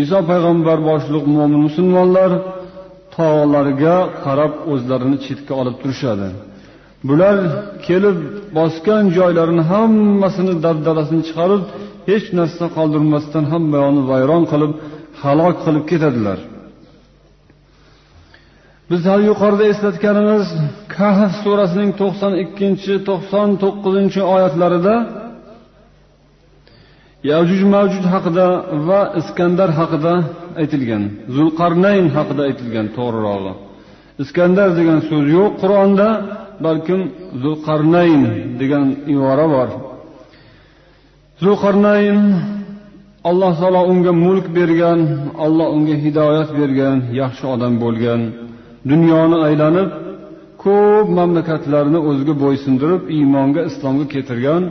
iso 0.02 0.18
payg'ambar 0.30 0.78
boshliq 0.90 1.24
mo'min 1.36 1.60
musulmonlar 1.66 2.30
tog'larga 3.16 3.96
qarab 4.24 4.52
o'zlarini 4.72 5.18
chetga 5.26 5.52
olib 5.60 5.76
turishadi. 5.82 6.28
Bular 7.08 7.36
kelib 7.86 8.18
bosgan 8.58 9.04
joylarini 9.18 9.64
hammasini 9.72 10.54
dabdalasini 10.64 11.22
chiqarib 11.28 11.62
hech 12.10 12.26
narsa 12.38 12.64
qoldirmasdan 12.76 13.44
hamma 13.52 13.76
yoqni 13.82 14.02
vayron 14.12 14.44
qilib 14.52 14.72
halok 15.22 15.56
qilib 15.64 15.84
ketadilar. 15.90 16.38
Biz 18.90 19.02
hali 19.10 19.24
yuqorida 19.30 19.64
eslatganimiz 19.72 20.46
kahf 20.96 21.32
surasining 21.44 21.90
to'qson 22.00 22.32
ikkinchi 22.44 22.94
to'qson 23.08 23.48
to'qqizinchi 23.62 24.20
oyatlarida 24.34 24.94
yajuj 27.30 27.62
mavjud 27.74 28.04
haqida 28.12 28.46
va 28.88 29.00
iskandar 29.20 29.70
haqida 29.80 30.14
aytilgan 30.62 31.02
zulqarnayn 31.36 32.06
haqida 32.16 32.42
aytilgan 32.48 32.86
to'g'rirog'i. 32.96 33.52
Iskandar 34.22 34.68
degan 34.78 34.98
so'z 35.08 35.24
yo'q 35.36 35.52
qur'onda 35.62 36.08
balkim 36.66 37.00
zulqarnayn 37.42 38.22
degan 38.60 38.86
ibora 39.14 39.46
bor. 39.54 39.68
Zulqarnayn 41.44 42.18
alloh 43.30 43.52
taolo 43.60 43.80
unga 43.92 44.12
mulk 44.24 44.46
bergan 44.58 45.00
alloh 45.44 45.68
unga 45.76 45.96
hidoyat 46.04 46.50
bergan 46.58 46.96
yaxshi 47.20 47.44
odam 47.54 47.74
bo'lgan. 47.84 48.20
Dunyoni 48.90 49.38
aylanib 49.46 49.90
ko'p 50.64 51.06
mamlakatlarni 51.18 51.98
o'ziga 52.08 52.34
bo'ysundirib 52.44 53.02
iymonga 53.16 53.60
islomga 53.70 54.06
keltirgan 54.12 54.62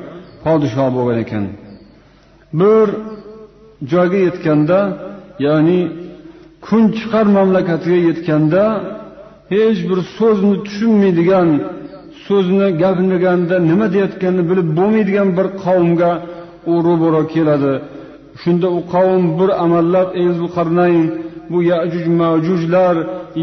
podsho 0.44 0.86
bo'lgan 0.98 1.18
ekan. 1.26 1.46
Bir 2.60 2.88
joyga 3.92 4.20
yetganda 4.28 4.80
ya'ni 5.46 5.80
kun 6.66 6.84
chiqar 6.98 7.26
mamlakatiga 7.38 8.00
yetganda 8.10 8.64
hech 9.54 9.80
bir 9.90 10.00
so'zni 10.18 10.56
tushunmaydigan 10.66 11.50
so'zni 12.26 12.68
gapirganda 12.84 13.56
nima 13.70 13.88
deyayotganini 13.94 14.44
bilib 14.50 14.68
bo'lmaydigan 14.78 15.30
bir 15.38 15.48
qavmga 15.64 16.12
u 16.72 16.74
ro'baro 16.88 17.24
keladi. 17.34 17.74
Shunda 18.42 18.68
u 18.78 18.80
qavm 18.94 19.24
bir 19.40 19.50
amallab 19.64 20.10
ey 20.22 20.28
zulqarnayn 20.40 21.06
bu 21.52 21.60
yajuj 21.72 22.06
majujlar 22.22 22.96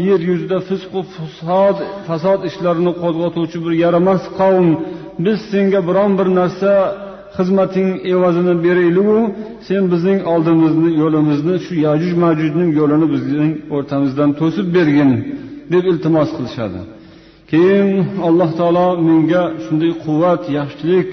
yer 0.07 0.19
yuzida 0.29 0.57
fisqu 0.69 0.99
fasod 1.15 1.77
fasod 2.07 2.39
ishlarini 2.49 2.93
qo'zg'atuvchi 3.01 3.57
bir 3.65 3.73
yaramas 3.83 4.23
qavm 4.39 4.67
biz 5.25 5.37
senga 5.51 5.79
biron 5.89 6.11
bir 6.19 6.27
narsa 6.39 6.71
xizmating 7.37 7.89
evazini 8.13 8.55
berayliku 8.65 9.19
sen 9.67 9.83
bizning 9.93 10.19
oldimizni 10.33 10.89
yo'limizni 11.01 11.55
shu 11.65 11.73
yajuj 11.87 12.13
majujning 12.23 12.71
yo'lini 12.79 13.07
bizning 13.15 13.51
o'rtamizdan 13.75 14.29
to'sib 14.39 14.67
bergin 14.77 15.11
deb 15.73 15.83
iltimos 15.91 16.29
qilishadi. 16.37 16.79
Keyin 17.51 17.89
alloh 18.27 18.49
taolo 18.59 18.87
menga 19.07 19.43
shunday 19.63 19.91
quvvat 20.03 20.41
yaxshilik 20.57 21.09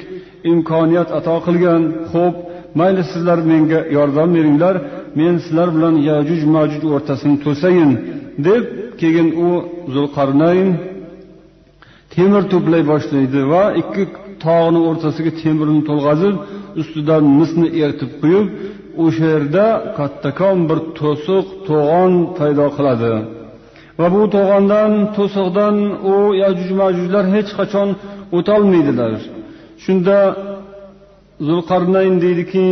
imkoniyat 0.52 1.08
ato 1.18 1.36
qilgan. 1.46 1.82
Xo'p 2.12 2.36
mayli 2.78 3.02
sizlar 3.12 3.38
menga 3.50 3.80
yordam 3.96 4.28
beringlar 4.36 4.76
men 5.18 5.34
sizlar 5.44 5.68
bilan 5.76 5.94
yajuj 6.10 6.42
majuj 6.54 6.82
o'rtasini 6.94 7.36
to'sayin 7.44 7.90
deb 8.46 8.64
keyin 9.00 9.28
u 9.46 9.50
zulqarnayn 9.94 10.68
temir 12.14 12.42
to'play 12.52 12.82
boshlaydi 12.92 13.40
va 13.52 13.64
ikki 13.80 14.02
tog'ni 14.44 14.80
o'rtasiga 14.88 15.32
temirni 15.42 15.82
to'lg'azib 15.88 16.36
ustidan 16.80 17.24
misni 17.38 17.66
eritib 17.82 18.10
quyib 18.20 18.46
o'sha 19.04 19.26
yerda 19.34 19.66
kattakon 19.98 20.58
bir 20.68 20.78
to'siq 21.00 21.46
to'g'on 21.68 22.12
paydo 22.38 22.66
qiladi. 22.76 23.12
Va 23.98 24.06
bu 24.14 24.22
to'g'ondan 24.34 24.92
to'siqdan 25.16 25.76
u 26.12 26.14
yajuj 26.42 26.70
majujlar 26.80 27.24
hech 27.34 27.50
qachon 27.58 27.88
o'tolmaydilar. 28.36 29.12
shunda 29.83 30.17
zulqarnayn 31.47 32.15
deydiki 32.23 32.67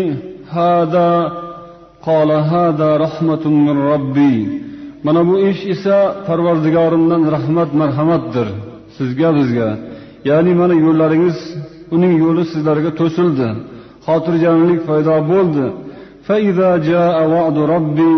hada 0.56 1.10
qola 2.08 2.38
hada 2.52 2.90
rahmatun 3.06 3.56
min 3.68 3.78
robbi 3.92 4.36
mana 5.06 5.22
bu 5.30 5.36
ish 5.50 5.62
esa 5.74 5.98
parvardigorimdan 6.28 7.24
rahmat 7.36 7.70
marhamatdir 7.82 8.48
sizga 8.98 9.30
bizga 9.38 9.70
ya'ni 10.30 10.54
mana 10.62 10.76
yo'llaringiz 10.86 11.38
uning 11.96 12.14
yo'li 12.24 12.44
sizlarga 12.52 12.92
to'sildi 13.00 13.50
xotirjamlik 14.08 14.80
paydo 14.90 15.16
bo'ldi 15.34 15.68
فإذا 16.28 16.78
جاء 16.78 17.16
وعد 17.34 17.58
ربي 17.76 18.16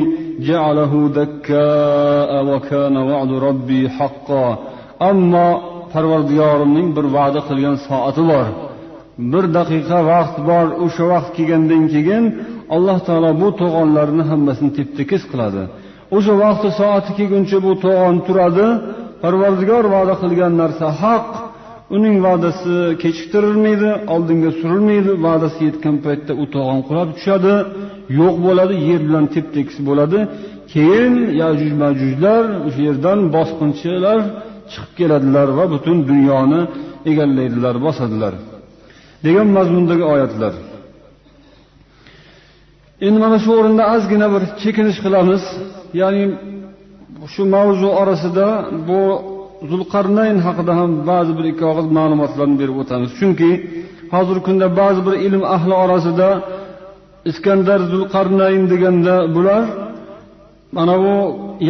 جعله 0.50 0.94
دكاء 1.22 2.32
وكان 2.50 2.96
وعد 2.98 3.32
ربي 3.48 3.82
حقا 3.98 4.48
أما 5.12 5.48
parvardigorimning 5.94 6.90
bir 6.98 7.06
va'da 7.16 7.40
qilgan 7.50 7.76
soati 7.88 8.22
bor 8.32 8.48
Bir 9.19 9.45
daqiqa 9.57 9.99
vaqt 10.13 10.37
bor 10.49 10.67
o'sha 10.85 11.05
vaqt 11.13 11.31
kelgandan 11.37 11.85
keyin 11.95 12.25
alloh 12.75 12.99
taolo 13.07 13.31
bu 13.43 13.49
to'g'onlarni 13.61 14.25
hammasini 14.31 14.71
tep 14.79 14.89
tekis 14.99 15.23
qiladi. 15.31 15.63
O'sha 16.17 16.35
vaqti 16.45 16.69
soati 16.81 17.11
kelguncha 17.19 17.59
bu 17.67 17.73
to'g'on 17.85 18.17
turadi. 18.27 18.67
Parvardigor 19.23 19.85
va'da 19.95 20.15
qilgan 20.23 20.53
narsa 20.63 20.87
haq. 21.03 21.29
Uning 21.97 22.17
va'dasi 22.27 22.75
kechiktirilmaydi 23.03 23.91
oldinga 24.15 24.51
surilmaydi. 24.61 25.13
Va'dasi 25.27 25.61
yetgan 25.69 25.97
paytda 26.05 26.33
u 26.43 26.45
to'g'on 26.55 26.81
qulab 26.89 27.09
tushadi. 27.17 27.55
Yo'q 28.19 28.35
bo'ladi 28.47 28.75
yer 28.89 29.01
bilan 29.09 29.27
tep 29.35 29.47
tekis 29.57 29.79
bo'ladi. 29.89 30.19
Keyin 30.73 31.15
yajuj 31.43 31.73
majujlar 31.83 32.43
o'sha 32.67 32.81
yerdan 32.89 33.19
bosqinchilar 33.37 34.21
chiqib 34.73 34.93
keladilar 34.99 35.49
va 35.59 35.65
butun 35.75 35.97
dunyoni 36.11 36.61
egallaydilar 37.11 37.77
bosadilar. 37.87 38.35
Degan 39.27 39.49
mazmundagi 39.57 40.05
oyatlar. 40.15 40.55
Endi 43.07 43.19
mana 43.25 43.37
shu 43.45 43.51
o'rinda 43.59 43.85
ozgina 43.95 44.27
bir 44.35 44.43
chekinish 44.63 44.99
qilamiz. 45.05 45.43
Ya'ni 46.01 46.25
shu 47.35 47.43
mavzu 47.55 47.89
orasida 48.01 48.47
bu 48.89 49.01
zulqarnayn 49.71 50.39
haqida 50.47 50.73
ham 50.81 50.91
ba'zi 51.11 51.33
bir 51.39 51.47
ikki 51.53 51.65
og'iz 51.71 51.87
ma'lumotlarni 51.99 52.57
berib 52.63 52.77
o'tamiz. 52.83 53.11
Chunki 53.19 53.51
hozirgi 54.15 54.43
kunda 54.47 54.67
ba'zi 54.81 55.01
bir 55.07 55.15
ilm 55.27 55.43
ahli 55.57 55.75
orasida 55.85 56.29
iskandar 57.31 57.81
zulqarnayn 57.93 58.63
deganda 58.73 59.15
bular 59.37 59.65
mana 60.77 60.95
bu 61.05 61.15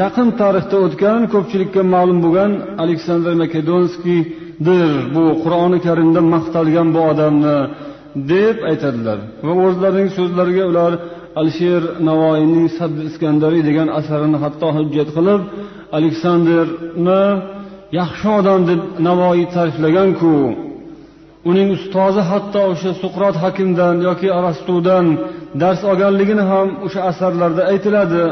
yaqin 0.02 0.28
tarixda 0.40 0.76
o'tgan 0.86 1.20
ko'pchilikka 1.34 1.82
ma'lum 1.94 2.18
bo'lgan 2.24 2.52
aleksandr 2.82 3.32
makedonskiy 3.42 4.20
dir 4.66 4.90
bu 5.14 5.24
qur'oni 5.42 5.78
karimda 5.86 6.20
maqtalgan 6.34 6.88
bu 6.94 7.00
odamni 7.10 7.56
deb 8.32 8.56
aytadilar. 8.70 9.18
Va 9.46 9.52
o'zlarining 9.66 10.10
so'zlariga 10.18 10.64
ular 10.70 10.92
alisher 11.40 11.82
navoiyning 12.08 12.66
sabbi 12.78 13.02
iskandariy 13.10 13.62
degan 13.68 13.88
asarini 13.98 14.38
hatto 14.44 14.68
hujjat 14.76 15.08
qilib 15.16 15.40
aleksandrni 15.96 17.22
yaxshi 18.00 18.28
odam 18.38 18.60
deb 18.70 18.80
navoiy 19.08 19.44
ta'riflaganku 19.54 20.34
uning 21.50 21.68
ustozi 21.76 22.22
hatto 22.30 22.60
o'sha 22.72 22.90
suqrot 23.02 23.36
hakimdan 23.44 23.94
yoki 24.08 24.28
arastudan 24.38 25.06
dars 25.62 25.80
olganligini 25.90 26.44
ham 26.52 26.68
o'sha 26.86 27.00
asarlarda 27.10 27.62
aytiladi. 27.72 28.24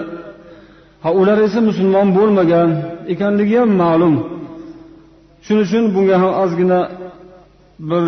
Ha 1.05 1.11
ular 1.21 1.39
esa 1.47 1.61
musulmon 1.69 2.09
bo'lmagan 2.19 2.69
ekanligi 3.13 3.57
ham 3.63 3.71
ma'lum. 3.83 4.15
Shuning 5.45 5.63
uchun 5.67 5.85
bunga 5.95 6.17
ham 6.23 6.33
ozgina 6.45 6.81
bir 7.91 8.05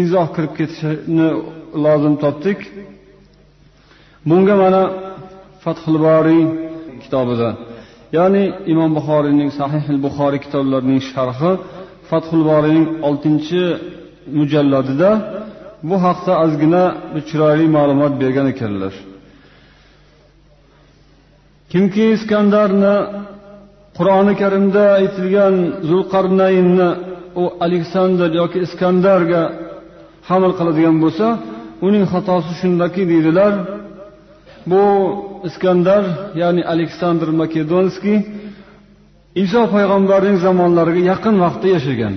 izoh 0.00 0.28
kirib 0.34 0.52
ketishini 0.58 1.28
lozim 1.84 2.14
topdik. 2.24 2.58
Bunga 4.28 4.54
mana 4.62 4.82
fathul 5.64 5.96
boriy 6.06 6.42
kitobida 7.02 7.48
ya'ni 8.16 8.44
imom 8.72 8.90
buxoriyning 8.98 9.50
sahih 9.60 9.84
buxoriy 10.06 10.40
kitoblarining 10.46 11.00
sharhi 11.10 11.52
fathul 12.10 12.42
boriyning 12.50 12.86
oltinchi 13.08 13.62
mujalladida 14.38 15.10
bu 15.88 15.96
haqda 16.06 16.32
ozgina 16.44 16.84
bir 17.12 17.22
chiroyli 17.28 17.66
ma'lumot 17.76 18.12
bergan 18.22 18.46
ekanlar. 18.54 18.94
Kimki 21.72 22.04
iskandarni 22.16 22.94
qur'oni 23.98 24.34
karimda 24.42 24.82
aytilgan 24.98 25.54
zulqarnaynni 25.88 26.88
u 27.42 27.44
aleksandr 27.64 28.28
yoki 28.40 28.58
iskandarga 28.66 29.42
hamil 30.28 30.52
qiladigan 30.58 30.96
bo'lsa 31.04 31.26
uning 31.86 32.04
xatosi 32.12 32.52
shundaki 32.60 33.02
deydilar 33.10 33.52
bu 34.70 34.84
iskandar 35.48 36.04
ya'ni 36.40 36.62
aleksandr 36.72 37.28
makedonskiy 37.42 38.18
iso 39.44 39.62
payg'ambarning 39.74 40.36
zamonlariga 40.46 41.02
yaqin 41.12 41.34
vaqtda 41.44 41.68
yashagan. 41.76 42.14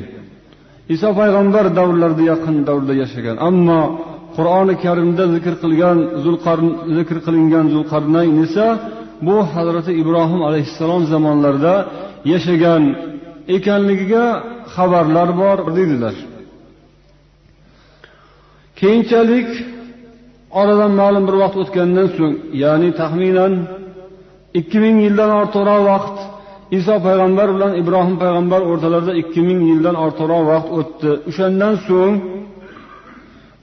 Iso 0.95 1.09
payg'ambar 1.19 1.65
davrlarida 1.77 2.23
yaqin 2.31 2.55
davrda 2.67 2.93
yashagan. 3.01 3.35
Ammo 3.49 3.81
qur'oni 4.37 4.75
karimda 4.83 5.23
zikr 5.35 5.53
qilgan 5.63 5.97
zulqarn 6.23 6.69
zikr 6.97 7.17
qilingan 7.25 7.65
zulqarnayn 7.73 8.35
esa 8.45 8.67
bu 9.21 9.37
hazrati 9.53 9.91
ibrohim 10.01 10.41
alayhissalom 10.49 11.03
zamonlarida 11.13 11.75
yashagan 12.31 12.83
ekanligiga 13.55 14.25
xabarlar 14.73 15.29
bor 15.41 15.57
deydilar. 15.77 16.15
Keyinchalik 18.79 19.49
oradan 20.59 20.91
ma'lum 21.01 21.23
bir 21.27 21.35
vaqt 21.43 21.55
o'tgandan 21.63 22.07
so'ng 22.17 22.35
ya'ni 22.63 22.89
taxminan 23.01 23.53
ikki 24.59 24.77
ming 24.83 24.97
yildan 25.05 25.31
ortiqroq 25.41 25.81
vaqt 25.91 26.17
iso 26.77 26.95
payg'ambar 27.07 27.47
bilan 27.55 27.71
ibrohim 27.81 28.15
payg'ambar 28.23 28.61
o'rtalarida 28.71 29.13
ikki 29.21 29.41
ming 29.47 29.59
yildan 29.69 29.95
ortiqroq 30.05 30.43
vaqt 30.51 30.69
o'tdi. 30.79 31.11
O'shandan 31.29 31.73
so'ng 31.87 32.15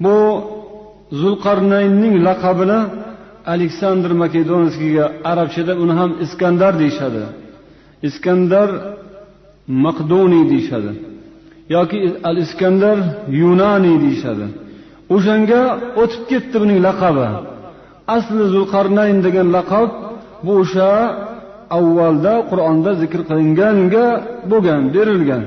bu 0.04 0.16
zulqarnaynning 1.20 2.14
laqabini 2.26 2.80
aleksandr 3.54 4.10
makedonskiyga 4.22 5.04
arabchada 5.30 5.72
uni 5.82 5.94
ham 6.00 6.10
iskandar 6.24 6.72
deyishadi. 6.82 7.22
Iskandar 8.08 8.68
maqdoniy 9.84 10.44
deyishadi. 10.52 10.92
Yoki 11.74 11.98
al 12.28 12.36
iskandar 12.44 12.98
yunaniy 13.40 13.96
deyishadi. 14.04 14.46
O'shanga 15.14 15.62
o'tib 16.02 16.22
ketdi 16.30 16.56
buning 16.62 16.80
laqabi. 16.88 17.28
Asli 18.16 18.44
zulqarnayn 18.54 19.18
degan 19.26 19.48
laqab 19.56 19.88
bu 20.44 20.52
o'sha 20.62 20.90
avvalda 21.78 22.34
qur'onda 22.50 22.90
zikr 23.02 23.20
qilinganga 23.28 24.06
bo'lgan 24.50 24.82
berilgan. 24.94 25.44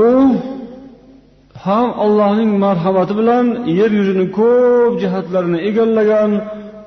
U 0.00 0.04
ham 1.66 1.88
allohning 2.04 2.52
marhamati 2.64 3.14
bilan 3.20 3.46
yer 3.78 3.90
yuzini 3.98 4.26
ko'p 4.38 4.92
jihatlarini 5.02 5.58
egallagan 5.68 6.30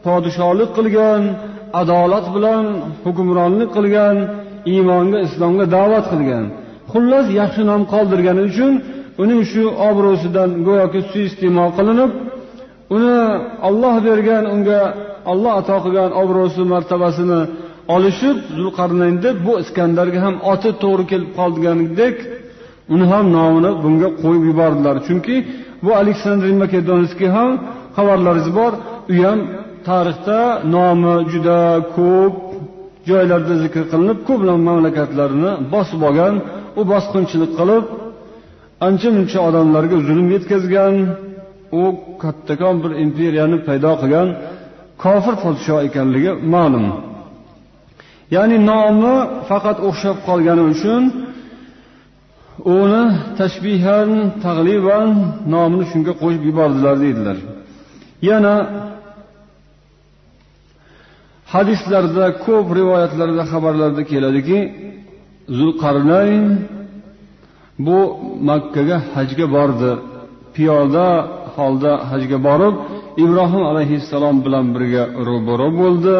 podsholik 0.06 0.70
qilgan 0.78 1.22
adolat 1.82 2.26
bilan 2.36 2.66
hukmronlik 3.06 3.70
qilgan 3.78 4.18
iymonga 4.72 5.20
islomga 5.28 5.66
da'vat 5.76 6.06
qilgan. 6.14 6.46
Xullas 6.92 7.28
yaxshi 7.40 7.62
nom 7.70 7.82
qoldirgani 7.94 8.42
uchun 8.50 8.74
uning 9.24 9.42
shu 9.52 9.64
obro'sidan 9.90 10.50
go'yoki 10.68 11.02
suiiste'mol 11.12 11.70
qilinib 11.78 12.12
uni 12.96 13.20
olloh 13.68 13.96
bergan 14.08 14.44
unga 14.54 14.82
olloh 15.32 15.54
ato 15.62 15.78
qilgan 15.86 16.12
obro'si 16.22 16.62
martabasini 16.74 17.42
olishib 17.96 18.38
zulqarnayn 18.58 19.16
deb 19.26 19.38
bu 19.46 19.54
iskandarga 19.64 20.20
ham 20.26 20.36
oti 20.54 20.72
to'g'ri 20.84 21.06
kelib 21.12 21.30
qolganidek 21.40 22.16
uni 22.94 23.06
ham 23.12 23.26
nomini 23.38 23.72
bunga 23.84 24.10
qo'yib 24.22 24.44
yubordilar. 24.50 24.96
Chunki 25.08 25.36
bu 25.86 25.92
aleksandr 26.02 26.48
makedonskiy 26.64 27.30
ham 27.38 27.52
xabarlaringiz 27.98 28.50
bor 28.60 28.72
u 29.14 29.16
ham 29.26 29.40
tarixda 29.88 30.40
nomi 30.76 31.16
juda 31.32 31.60
ko'p 31.98 32.36
joylarda 33.10 33.56
zikr 33.64 33.84
qilinib 33.92 34.20
ko'plab 34.28 34.60
mamlakatlarni 34.70 35.52
bosib 35.74 36.02
olgan 36.10 36.36
u 36.80 36.82
bosqinchilik 36.92 37.52
qilib 37.60 37.86
ancha 38.88 39.10
muncha 39.18 39.40
odamlarga 39.48 39.98
zulm 40.08 40.28
yetkazgan 40.36 40.96
u 41.82 41.84
kattakon 42.24 42.76
bir 42.84 42.92
imperiyani 43.06 43.58
paydo 43.68 43.92
qilgan 44.02 44.28
kofir 45.04 45.36
podsho 45.44 45.76
ekanligi 45.88 46.32
ma'lum. 46.54 46.86
Ya'ni 48.36 48.58
nomi 48.70 49.16
faqat 49.50 49.78
o'xshab 49.88 50.18
qolgani 50.28 50.64
uchun 50.74 51.04
uni 52.64 53.04
tashbihan 53.40 54.10
tagliban 54.46 55.10
nomini 55.54 55.86
shunga 55.92 56.14
qo'shib 56.22 56.44
yubordilar 56.50 56.96
deydilar. 57.04 57.38
Yana 58.30 58.56
hadislarda 61.54 62.26
ko'p 62.46 62.68
rivoyatlarda 62.80 63.44
xabarlarda 63.52 64.04
keladiki 64.12 64.60
zulqarnayn 65.58 66.46
bu 67.86 68.00
makkaga 68.50 68.98
hajga 69.16 69.46
bordi. 69.56 69.92
Piyoda 70.56 71.08
holda 71.56 71.92
hajga 72.12 72.38
borib 72.48 72.76
ibrohim 73.24 73.64
alayhissalom 73.72 74.38
bilan 74.46 74.66
birga 74.76 75.04
ro'baro 75.28 75.70
bo'ldi. 75.82 76.18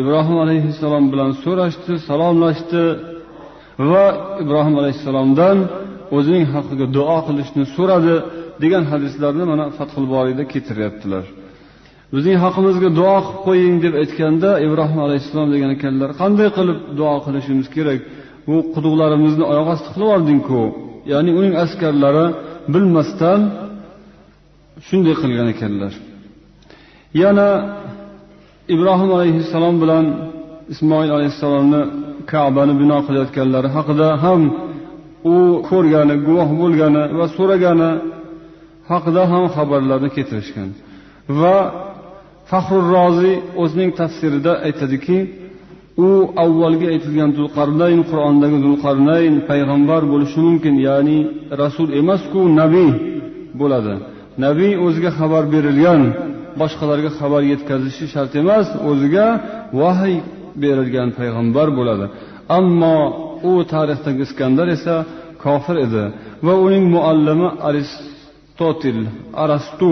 Ibrohim 0.00 0.36
alayhissalom 0.44 1.04
bilan 1.12 1.30
so'rashdi 1.44 1.92
salomlashdi. 2.08 2.82
Va 3.90 4.04
ibrohim 4.42 4.74
alayhissalomdan 4.80 5.56
o'zining 6.16 6.44
haqqiga 6.54 6.86
duo 6.96 7.18
qilishni 7.26 7.64
so'radi 7.76 8.14
degan 8.62 8.84
hadislarni 8.92 9.44
mana 9.52 9.64
fathul 9.78 10.06
boriyda 10.14 10.44
keltiryaptilar. 10.52 11.24
Bizning 12.14 12.36
haqimizga 12.44 12.88
duo 12.98 13.16
qilib 13.26 13.38
qo'ying 13.46 13.76
deb 13.84 13.94
aytganda 14.02 14.50
ibrohim 14.66 14.98
alayhissalom 15.06 15.48
degan 15.54 15.70
ekanlar 15.76 16.10
qanday 16.20 16.48
qilib 16.58 16.78
duo 16.98 17.14
qilishimiz 17.26 17.66
kerak? 17.76 18.00
Bu 18.48 18.56
quduqlarimizni 18.74 19.44
oyoq 19.52 19.68
osti 19.74 19.88
qilib 19.94 20.10
oldingku. 20.16 20.60
Ya'ni 21.12 21.30
uning 21.38 21.54
askarlari 21.64 22.26
bilmasdan 22.74 23.40
shunday 24.88 25.14
qilgan 25.22 25.48
ekanlar. 25.54 25.92
Yana 27.22 27.48
ibrohim 28.74 29.10
alayhissalom 29.16 29.76
bilan 29.82 30.04
ismoil 30.72 31.10
alayhissalomni 31.16 31.82
kabani 32.32 32.74
bino 32.82 32.98
qilayotganlari 33.06 33.68
haqida 33.76 34.08
ham 34.24 34.40
u 35.34 35.36
ko'rgani 35.70 36.14
guvoh 36.26 36.48
bo'lgani 36.60 37.02
va 37.18 37.26
so'ragani 37.36 37.90
haqida 38.90 39.22
ham 39.32 39.44
xabarlarni 39.56 40.10
keltirishgan. 40.16 40.68
Va 41.40 41.56
fahrur 42.50 42.84
roziy 42.96 43.36
o'zining 43.62 43.90
tafsirida 44.00 44.52
aytadiki 44.66 45.18
u 46.06 46.08
avvalgi 46.44 46.86
aytilgan 46.94 47.30
zulqarnayn 47.38 48.00
qur'ondagi 48.10 48.58
zulqarnayn 48.66 49.34
payg'ambar 49.50 50.02
bo'lishi 50.12 50.38
mumkin 50.46 50.74
ya'ni 50.88 51.18
rasul 51.62 51.88
emasku 52.00 52.40
nabiy 52.60 52.90
bo'ladi. 53.60 53.94
Nabiy 54.44 54.72
o'ziga 54.86 55.10
xabar 55.18 55.44
berilgan 55.54 56.00
boshqalarga 56.60 57.10
xabar 57.18 57.42
yetkazishi 57.52 58.04
shart 58.14 58.32
emas 58.42 58.66
o'ziga 58.90 59.26
vahiy 59.80 60.16
berilgan 60.62 61.08
payg'ambar 61.18 61.68
bo'ladi. 61.78 62.06
Ammo 62.58 62.96
u 63.50 63.52
tarixdagi 63.72 64.20
iskandar 64.26 64.68
esa 64.76 64.94
kofir 65.44 65.76
edi 65.86 66.04
va 66.46 66.54
uning 66.66 66.84
muallimi 66.94 67.48
aristotil 67.68 69.00
arastu 69.42 69.90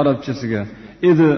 arabchasiga 0.00 0.62
edi 1.10 1.28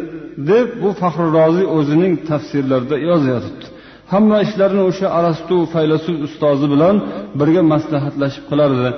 deb 0.50 0.68
bu 0.82 0.90
faxriroziy 1.00 1.66
o'zining 1.76 2.14
tafsirlarida 2.30 2.96
yozyapti 3.08 3.66
hamma 4.12 4.36
ishlarini 4.46 4.82
o'sha 4.90 5.06
arastu 5.18 5.56
faylasuf 5.74 6.16
ustozi 6.26 6.66
bilan 6.74 6.96
birga 7.40 7.62
maslahatlashib 7.72 8.44
qilardi 8.50 8.90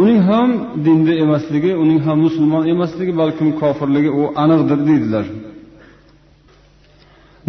uning 0.00 0.20
ham 0.30 0.48
dinda 0.86 1.12
emasligi 1.24 1.72
uning 1.82 2.00
ham 2.06 2.18
musulmon 2.26 2.64
emasligi 2.72 3.12
balkim 3.22 3.48
kofirligi 3.60 4.10
u 4.20 4.22
aniqdir 4.42 4.78
deydilar. 4.88 5.26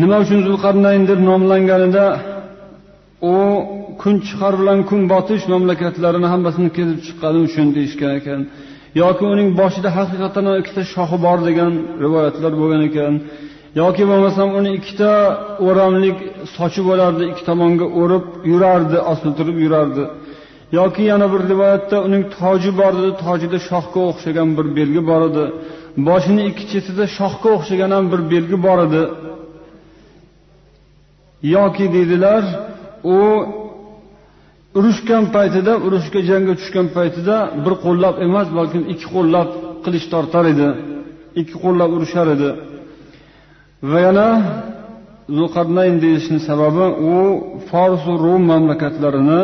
Nima 0.02 0.18
uchun 0.24 0.40
zulqarnayn 0.48 1.04
deb 1.12 1.20
nomlanganida 1.30 2.06
u 3.34 3.36
kun 4.02 4.16
chiqar 4.28 4.54
bilan 4.62 4.80
kun 4.90 5.02
botish 5.14 5.44
mamlakatlarini 5.54 6.28
hammasini 6.34 6.70
kezib 6.78 7.00
chiqqani 7.06 7.40
uchun 7.48 7.68
deyishgan 7.76 8.12
ekan. 8.20 8.42
Yoki 9.02 9.26
uning 9.34 9.50
boshida 9.62 9.90
haqiqatdan 9.98 10.46
ikkita 10.62 10.82
shoxi 10.94 11.18
bor 11.26 11.38
degan 11.48 11.72
rivoyatlar 12.04 12.54
bo'lgan 12.62 12.82
ekan. 12.90 13.14
Yoki 13.82 14.04
bo'lmasam 14.12 14.50
uni 14.60 14.70
ikkita 14.80 15.12
o'ramlik 15.68 16.18
sochi 16.56 16.82
bo'lardi 16.90 17.24
ikki 17.32 17.44
tomonga 17.50 17.88
o'rib 18.02 18.26
yurardi 18.52 18.98
osiltirib 19.12 19.58
yurardi. 19.66 20.04
Yoki 20.80 21.04
yana 21.12 21.28
bir 21.34 21.42
rivoyatda 21.52 21.98
uning 22.08 22.24
toji 22.40 22.72
bor 22.80 22.94
edi 23.02 23.12
tojida 23.24 23.58
shoxga 23.70 24.02
o'xshagan 24.10 24.50
bir 24.58 24.68
belgi 24.78 25.02
bor 25.10 25.22
edi. 25.30 25.46
Boshini 26.08 26.42
ikki 26.50 26.66
chetida 26.72 27.06
shoxga 27.18 27.50
o'xshagan 27.56 27.92
ham 27.96 28.06
bir 28.14 28.22
belgi 28.34 28.58
bor 28.68 28.80
edi. 28.88 29.04
Yoki 31.54 31.86
deydilar 31.96 32.44
u 33.16 33.18
urushgan 34.78 35.24
paytida 35.36 35.74
urushga 35.88 36.20
jangga 36.30 36.54
tushgan 36.60 36.88
paytida 36.98 37.36
bir 37.64 37.74
qo'llab 37.86 38.16
emas 38.28 38.48
balkim 38.58 38.84
ikki 38.94 39.08
qo'llab 39.16 39.50
qilich 39.86 40.06
tortar 40.14 40.46
edi 40.54 40.68
ikki 41.40 41.56
qo'llab 41.64 41.90
urushar 41.98 42.28
edi. 42.36 42.50
Va 43.92 44.00
yana 44.08 44.28
zulqarnayn 45.38 45.96
deyishni 46.04 46.40
sababi 46.50 46.86
u 47.12 47.16
forsu 47.70 48.12
rum 48.24 48.42
mamlakatlarini 48.52 49.42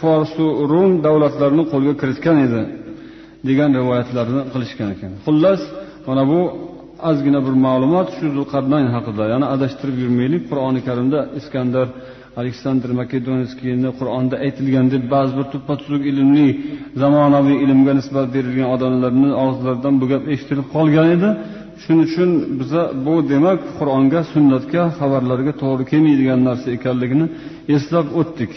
forsu 0.00 0.46
rum 0.70 0.90
davlatlarini 1.06 1.64
qo'lga 1.72 1.94
kiritgan 2.00 2.36
edi 2.46 2.62
degan 3.48 3.70
rivoyatlarni 3.78 4.42
qilishgan 4.52 4.88
ekan. 4.94 5.12
Xullas 5.26 5.60
mana 6.06 6.22
bu 6.30 6.40
ozgina 7.08 7.40
bir 7.46 7.54
ma'lumot 7.66 8.08
shu 8.16 8.26
zulqarnayn 8.36 8.88
haqida. 8.96 9.24
Yana 9.34 9.46
adashtirib 9.54 9.96
yurmaylik. 10.04 10.42
Qur'oni 10.50 10.80
karimda 10.88 11.18
iskandar 11.38 11.86
aleksandr 12.40 12.90
makedonskiyni 13.00 13.90
qur'onda 13.98 14.36
aytilgan 14.44 14.86
deb 14.94 15.04
ba'zi 15.14 15.32
bir 15.38 15.46
tuppa 15.52 15.74
tuzuk 15.80 16.02
ilmli 16.10 16.48
zamonaviy 17.02 17.56
ilmga 17.64 17.92
nisbat 18.00 18.26
berilgan 18.34 18.68
odamlarni 18.74 19.30
og'izlaridan 19.42 19.94
bu 20.00 20.06
gap 20.12 20.22
eshitilib 20.34 20.66
qolgan 20.76 21.08
edi. 21.16 21.30
Shuning 21.82 22.02
uchun 22.08 22.30
biza 22.60 22.82
bu 23.06 23.14
demak 23.32 23.60
qur'onga 23.78 24.20
sunnatga 24.32 24.82
xabarlarga 24.98 25.52
to'g'ri 25.62 25.84
kelmaydigan 25.92 26.40
narsa 26.48 26.68
ekanligini 26.76 27.26
eslab 27.76 28.06
o'tdik. 28.20 28.52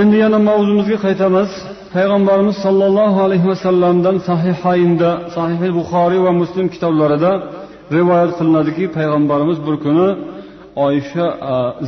Endi 0.00 0.16
yana 0.24 0.38
mavzumizga 0.48 0.98
qaytamiz. 1.06 1.50
Payg'ambarimiz 1.94 2.56
sollallohu 2.64 3.18
alayhi 3.26 3.46
vasallamdan 3.52 4.16
sahihaynda 4.28 5.10
sahih 5.36 5.60
buxoriy 5.78 6.20
va 6.26 6.32
muslim 6.42 6.66
kitoblarida 6.74 7.32
rivoyat 7.96 8.32
qilinadiki 8.38 8.84
payg'ambarimiz 8.96 9.58
bir 9.66 9.76
kuni 9.84 10.08
oysha 10.86 11.26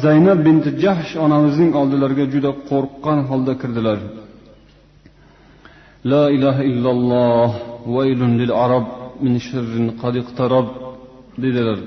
zaynab 0.05 0.39
binti 0.47 0.71
jahsh 0.85 1.13
onamizning 1.25 1.71
oldilariga 1.81 2.25
juda 2.35 2.51
qo'rqqan 2.71 3.19
holda 3.31 3.53
kirdilar. 3.61 3.99
La 6.13 6.25
ilaha 6.37 6.63
illalloh 6.71 7.51
vaylun 7.97 8.33
lil 8.41 8.53
arab 8.65 8.87
min 9.25 9.35
shirrin 9.47 9.87
qad 10.03 10.15
iqtarab 10.23 10.67
dedilar. 11.45 11.79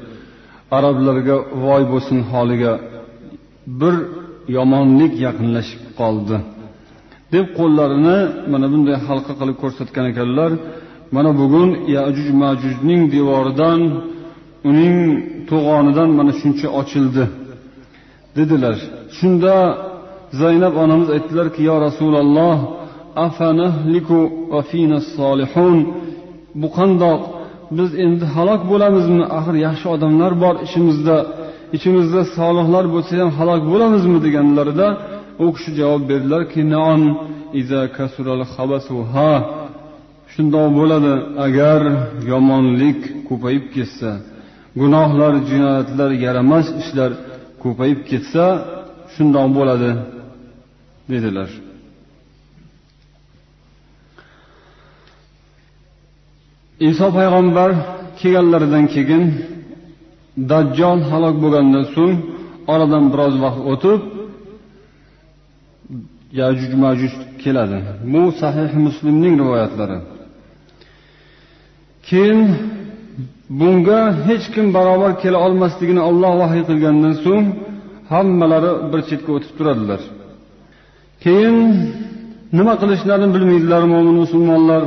Arablarga 0.77 1.35
voy 1.65 1.83
bo'lsin 1.91 2.19
holiga. 2.31 2.73
Bir 3.81 3.95
yomonlik 4.55 5.13
yaqinlashib 5.25 5.81
qoldi. 5.99 6.37
Deb 7.33 7.47
qo'llarini 7.57 8.19
mana 8.51 8.67
bunday 8.73 8.97
halqa 9.07 9.33
qilib 9.39 9.57
ko'rsatgan 9.63 10.05
ekanlar 10.11 10.51
mana 11.15 11.31
bugun 11.39 11.69
yajuj 11.95 12.29
majujning 12.43 13.01
devoridan 13.15 13.81
uning 14.69 14.97
to'g'onidan 15.49 16.09
mana 16.19 16.31
shuncha 16.41 16.67
ochildi 16.81 17.23
dedilar. 18.37 18.75
Shunda 19.17 19.55
zaynab 20.41 20.73
onamiz 20.83 21.09
aytdilarki 21.15 21.61
yo 21.69 21.75
rasululloh 21.87 22.57
afanahliku 23.27 24.19
va 24.53 24.61
fina 24.71 24.97
solihun 25.15 25.77
bu 26.61 26.67
qandoq 26.77 27.21
biz 27.77 27.89
endi 28.05 28.25
halok 28.35 28.61
bo'lamizmi? 28.71 29.23
Axir 29.37 29.55
yaxshi 29.67 29.87
odamlar 29.95 30.31
bor 30.43 30.55
ishimizda. 30.65 31.17
Ichimizda 31.75 32.21
solihlar 32.37 32.85
bo'lsa 32.93 33.11
ham 33.21 33.29
halok 33.39 33.61
bo'lamizmi 33.71 34.19
deganlarida 34.25 34.87
u 35.43 35.45
kishi 35.55 35.71
javob 35.79 36.03
berdilarki 36.11 36.61
ha 39.13 39.31
shundoq 40.33 40.67
bo'ladi. 40.79 41.13
Agar 41.45 41.81
yomonlik 42.31 42.99
ko'payib 43.29 43.65
ketsa 43.75 44.09
gunohlar 44.81 45.33
jinoyatlar 45.49 46.11
yaramas 46.25 46.67
ishlar 46.81 47.11
ko'payib 47.63 47.99
ketsa 48.09 48.45
shundoq 49.13 49.47
bo'ladi 49.57 49.91
dedilar. 51.11 51.49
Iso 56.89 57.07
payg'ambar 57.17 57.69
kelganlaridan 58.19 58.85
keyin 58.93 59.23
dajjol 60.51 60.99
halok 61.11 61.35
bo'lgandan 61.43 61.85
so'ng 61.95 62.15
oradan 62.73 63.03
biroz 63.13 63.35
vaqt 63.43 63.61
o'tib 63.71 64.01
yajuj 66.39 66.71
majuj 66.83 67.13
keladi. 67.43 67.77
Bu 68.13 68.21
sahih 68.41 68.69
muslimning 68.85 69.33
rivoyatlari. 69.41 69.97
Keyin 72.07 72.41
bunga 73.59 73.99
hech 74.27 74.45
kim 74.53 74.65
barobar 74.77 75.11
kela 75.21 75.37
olmasligini 75.47 76.01
olloh 76.09 76.33
vahiy 76.41 76.63
qilgandan 76.69 77.13
so'ng 77.25 77.45
hammalari 78.13 78.71
bir 78.91 79.01
chetga 79.09 79.31
o'tib 79.37 79.51
turadilar. 79.57 80.01
Keyin 81.23 81.57
nima 82.57 82.73
qilishlarini 82.81 83.29
bilmaydilar 83.35 83.81
mo'min 83.93 84.15
musulmonlar. 84.23 84.83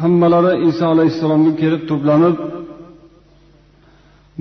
Hammalari 0.00 0.52
iso 0.68 0.84
alayhissalomga 0.94 1.52
kelib 1.62 1.82
to'planib 1.90 2.36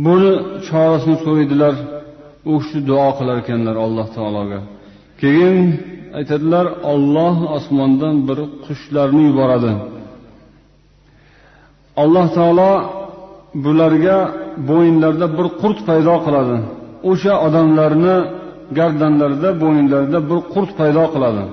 buni 0.06 0.32
chorasini 0.68 1.18
so'raydilar. 1.24 1.76
U 2.52 2.54
kishi 2.62 2.80
duo 2.90 3.10
qilar 3.18 3.36
ekanlar 3.44 3.76
alloh 3.86 4.08
taologa. 4.18 4.60
Keyin 5.22 5.58
aytadilar 6.18 6.66
olloh 6.94 7.36
osmondan 7.58 8.16
bir 8.28 8.40
qushlarni 8.66 9.24
yuboradi. 9.30 9.72
Alloh 12.04 12.28
taolo 12.38 12.72
bularga 13.66 14.18
bo'yinlarida 14.70 15.28
bir 15.38 15.48
qurt 15.62 15.80
paydo 15.90 16.16
qiladi. 16.26 16.58
O'sha 17.12 17.34
odamlarni 17.46 18.16
gardanlarida 18.78 19.50
bo'yinlarida 19.64 20.20
bir 20.30 20.40
qurt 20.54 20.72
paydo 20.80 21.04
qiladi. 21.14 21.44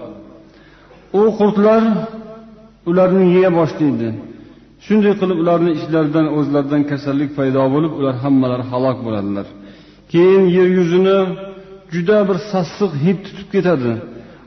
U 1.21 1.23
qurtlar 1.39 1.83
ularni 2.91 3.25
yeya 3.35 3.51
boshlaydi. 3.59 4.09
Shunday 4.87 5.15
qilib 5.21 5.39
ularni 5.43 5.71
ichlaridan 5.79 6.27
o'zlaridan 6.39 6.83
kasallik 6.91 7.31
paydo 7.39 7.63
bo'lib 7.75 7.93
ular 7.99 8.15
hammalari 8.25 8.65
halok 8.73 8.99
bo'ladilar. 9.07 9.47
Keyin 10.13 10.45
yer 10.57 10.69
yuzini 10.79 11.19
juda 11.95 12.19
bir 12.29 12.39
sassiq 12.53 12.93
hid 13.05 13.19
tutib 13.27 13.49
ketadi. 13.55 13.93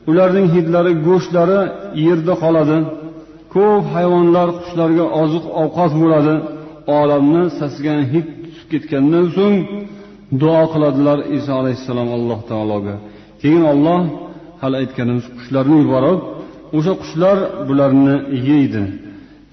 Ularning 0.10 0.48
hidlari 0.56 0.92
go'shtlari 1.08 1.60
yerda 2.08 2.34
qoladi. 2.44 2.78
Ko'p 3.54 3.84
hayvonlar 3.96 4.48
qushlarga 4.60 5.06
oziq 5.22 5.46
ovqat 5.64 5.92
bo'ladi. 6.02 6.36
Olamni 7.00 7.44
sasigan 7.60 8.00
hid 8.14 8.28
tutib 8.44 8.68
ketgandan 8.72 9.26
so'ng 9.38 9.58
duo 10.42 10.64
qiladilar 10.74 11.20
iso 11.38 11.52
alayhissalom 11.62 12.10
alloh 12.18 12.40
taologa. 12.52 12.96
Keyin 13.42 13.64
olloh 13.74 14.00
hali 14.62 14.76
aytganimiz 14.82 15.26
qushlarni 15.38 15.78
yuborib 15.84 16.20
o'sha 16.78 16.94
qushlar 17.02 17.38
bularni 17.68 18.16
yeydi. 18.50 18.84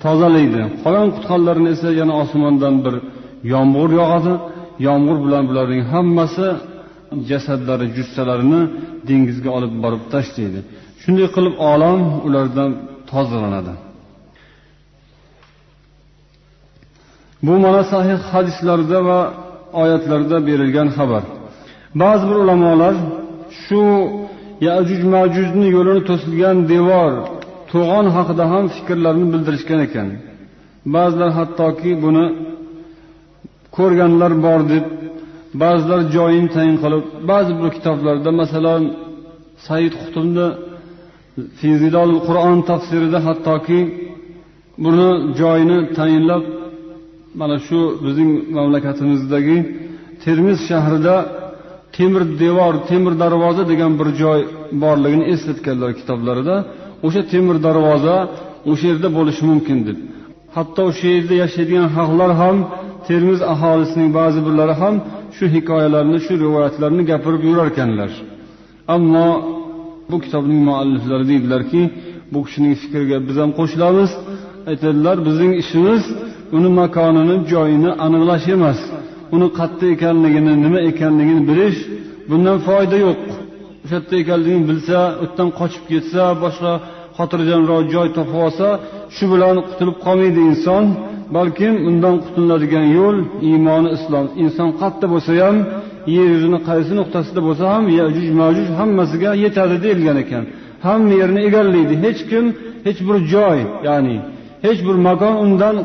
Tozalaydi. 0.05 0.63
Qolgan 0.85 1.09
qutqanlarni 1.17 1.69
esa 1.75 1.89
yana 2.01 2.15
osmondan 2.23 2.75
bir 2.85 2.95
yomg'ir 3.53 3.91
yog'adi. 4.01 4.33
Yomg'ir 4.87 5.19
bilan 5.25 5.43
bularning 5.51 5.83
hammasi 5.93 6.47
jasadlari 7.31 7.87
jussalarini 7.97 8.63
dengizga 9.09 9.51
olib 9.59 9.73
borib 9.85 10.03
tashlaydi. 10.15 10.61
Shunday 11.03 11.29
qilib 11.37 11.55
olam 11.73 12.01
ulardan 12.27 12.71
tozalanadi. 13.11 13.73
Bu 17.47 17.55
mana 17.65 17.83
sahih 17.93 18.19
hadislarda 18.33 18.99
va 19.09 19.21
oyatlarda 19.83 20.37
berilgan 20.49 20.89
xabar. 20.97 21.25
Ba'zi 22.03 22.25
bir 22.31 22.37
ulamolar 22.45 22.95
shu 23.63 23.83
yajuj 24.69 25.01
majuzni 25.15 25.69
yo'lini 25.77 26.03
to'silgan 26.11 26.57
devor 26.73 27.13
to'g'on 27.70 28.06
haqida 28.16 28.44
ham 28.52 28.64
fikrlarini 28.76 29.26
bildirishgan 29.33 29.80
ekan. 29.87 30.09
Ba'zilar 30.94 31.30
hattoki 31.38 31.90
buni 32.04 32.26
ko'rganlar 33.76 34.33
bor 34.46 34.61
deb 34.72 34.85
ba'zilar 35.62 36.00
joyini 36.16 36.48
tayin 36.56 36.76
qilib 36.83 37.04
ba'zi 37.30 37.52
bir 37.61 37.68
kitoblarda 37.76 38.30
masalan 38.42 38.83
said 39.66 39.92
qutubni 40.02 40.46
fizilol 41.61 42.11
qur'on 42.26 42.59
tafsirida 42.70 43.18
hattoki 43.28 43.80
buni 44.85 45.09
joyini 45.40 45.78
tayinlab 45.98 46.44
mana 47.40 47.56
shu 47.66 47.80
bizning 48.04 48.30
mamlakatimizdagi 48.56 49.56
termiz 50.24 50.59
shahrida 50.70 51.16
temir 51.96 52.22
devor 52.42 52.74
temir 52.90 53.14
darvoza 53.22 53.62
degan 53.72 53.92
bir 54.00 54.09
joy 54.22 54.40
borligini 54.83 55.24
eslatganlar 55.35 55.90
kitoblarida. 56.00 56.56
O'sha 57.07 57.23
temir 57.33 57.57
darvoza 57.67 58.17
o'sha 58.71 58.87
yerda 58.91 59.09
bo'lishi 59.19 59.43
mumkin 59.51 59.79
deb. 59.89 59.99
Hatto 60.57 60.81
o'sha 60.91 61.07
yerda 61.15 61.35
yashaydigan 61.43 61.89
xalqlar 61.97 62.31
ham 62.43 62.57
termiz 63.09 63.41
aholisining 63.55 64.11
ba'zi 64.19 64.41
birlari 64.47 64.75
ham 64.83 64.95
shu 65.37 65.45
hikoyalarni 65.55 66.19
shu 66.27 66.33
rivoyatlarni 66.45 67.03
gapirib 67.11 67.43
yurar 67.49 67.67
ekanlar 67.73 68.11
ammo 68.95 69.29
bu 70.11 70.17
kitobning 70.25 70.61
mualliflari 70.69 71.25
deydilarki 71.29 71.83
bu 72.33 72.39
kishining 72.45 72.75
fikriga 72.83 73.17
biz 73.29 73.37
ham 73.43 73.51
qo'shilamiz. 73.59 74.11
Aytadilar 74.71 75.17
bizning 75.27 75.53
ishimiz 75.63 76.03
uni 76.57 76.69
makonini 76.81 77.37
joyini 77.53 77.91
aniqlash 78.05 78.47
emas. 78.57 78.81
Uni 79.35 79.49
qayerda 79.59 79.87
ekanligini 79.95 80.53
nima 80.65 80.81
ekanligini 80.91 81.43
bilish 81.51 81.79
bundan 82.31 82.59
foyda 82.67 82.97
yo'q. 83.07 83.21
O'sha 83.85 83.97
yerda 83.97 84.14
ekanligini 84.23 84.64
bilsa 84.71 84.99
u 85.23 85.25
yerdan 85.25 85.49
qochib 85.61 85.85
ketsa 85.93 86.23
boshqa 86.45 86.73
xotirjamroq 87.19 87.83
joy 87.95 88.09
topib 88.16 88.37
olsa 88.47 88.66
shu 89.16 89.25
bilan 89.33 89.57
qutulib 89.69 89.97
qolmaydi 90.07 90.40
inson. 90.51 90.85
Balkim 91.37 91.75
undan 91.88 92.14
qutuladigan 92.25 92.87
yo'l 92.99 93.16
iymoni 93.49 93.90
islom. 93.97 94.27
Inson 94.45 94.69
qayerda 94.81 95.07
bo'lsa 95.14 95.33
ham 95.43 95.57
yer 96.16 96.27
yuzini 96.35 96.59
qaysi 96.69 96.93
nuqtasida 97.01 97.40
bo'lsa 97.47 97.64
ham 97.75 97.85
yajuj 97.99 98.29
majuj 98.40 98.69
hammasiga 98.79 99.31
yetadi 99.45 99.77
deyilgan 99.85 100.19
ekan. 100.25 100.45
Hamma 100.87 101.14
yerni 101.21 101.40
egallaydi. 101.49 101.95
Hech 102.05 102.21
kim 102.31 102.45
hech 102.87 103.01
bir 103.09 103.16
joy 103.35 103.59
ya'ni 103.88 104.16
hech 104.66 104.81
bir 104.87 104.97
makon 105.09 105.35
undan 105.45 105.77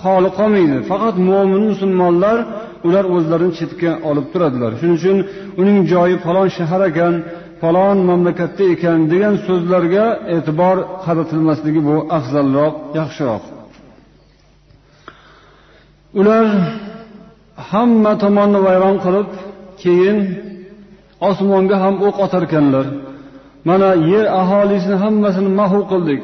xoli 0.00 0.30
qolmaydi. 0.38 0.76
Faqat 0.90 1.16
mo'min 1.28 1.62
musulmonlar 1.70 2.38
ular 2.86 3.04
o'zlarini 3.16 3.52
chetga 3.60 3.92
olib 4.08 4.26
turadilar. 4.32 4.70
Shuning 4.80 4.96
uchun 5.00 5.16
uning 5.60 5.78
joyi 5.92 6.16
falon 6.24 6.48
shahar 6.56 6.82
ekan 6.90 7.14
falon 7.62 7.98
mamlakatda 8.10 8.64
ekan 8.74 8.98
degan 9.12 9.34
so'zlarga 9.46 10.06
e'tibor 10.36 10.76
qaratilmasligi 11.04 11.80
bu 11.88 11.96
afzalroq 12.18 12.74
yaxshiroq. 12.98 13.44
Ular 16.20 16.46
hamma 17.70 18.12
tomonni 18.22 18.60
vayron 18.66 18.96
qilib 19.04 19.30
keyin 19.82 20.18
osmonga 21.28 21.76
ham 21.84 21.94
o'q 22.06 22.16
otarkanlar. 22.24 22.86
Mana 23.68 23.90
yer 24.12 24.26
aholisini 24.40 24.96
hammasini 25.04 25.50
mahu 25.60 25.80
qildik. 25.92 26.22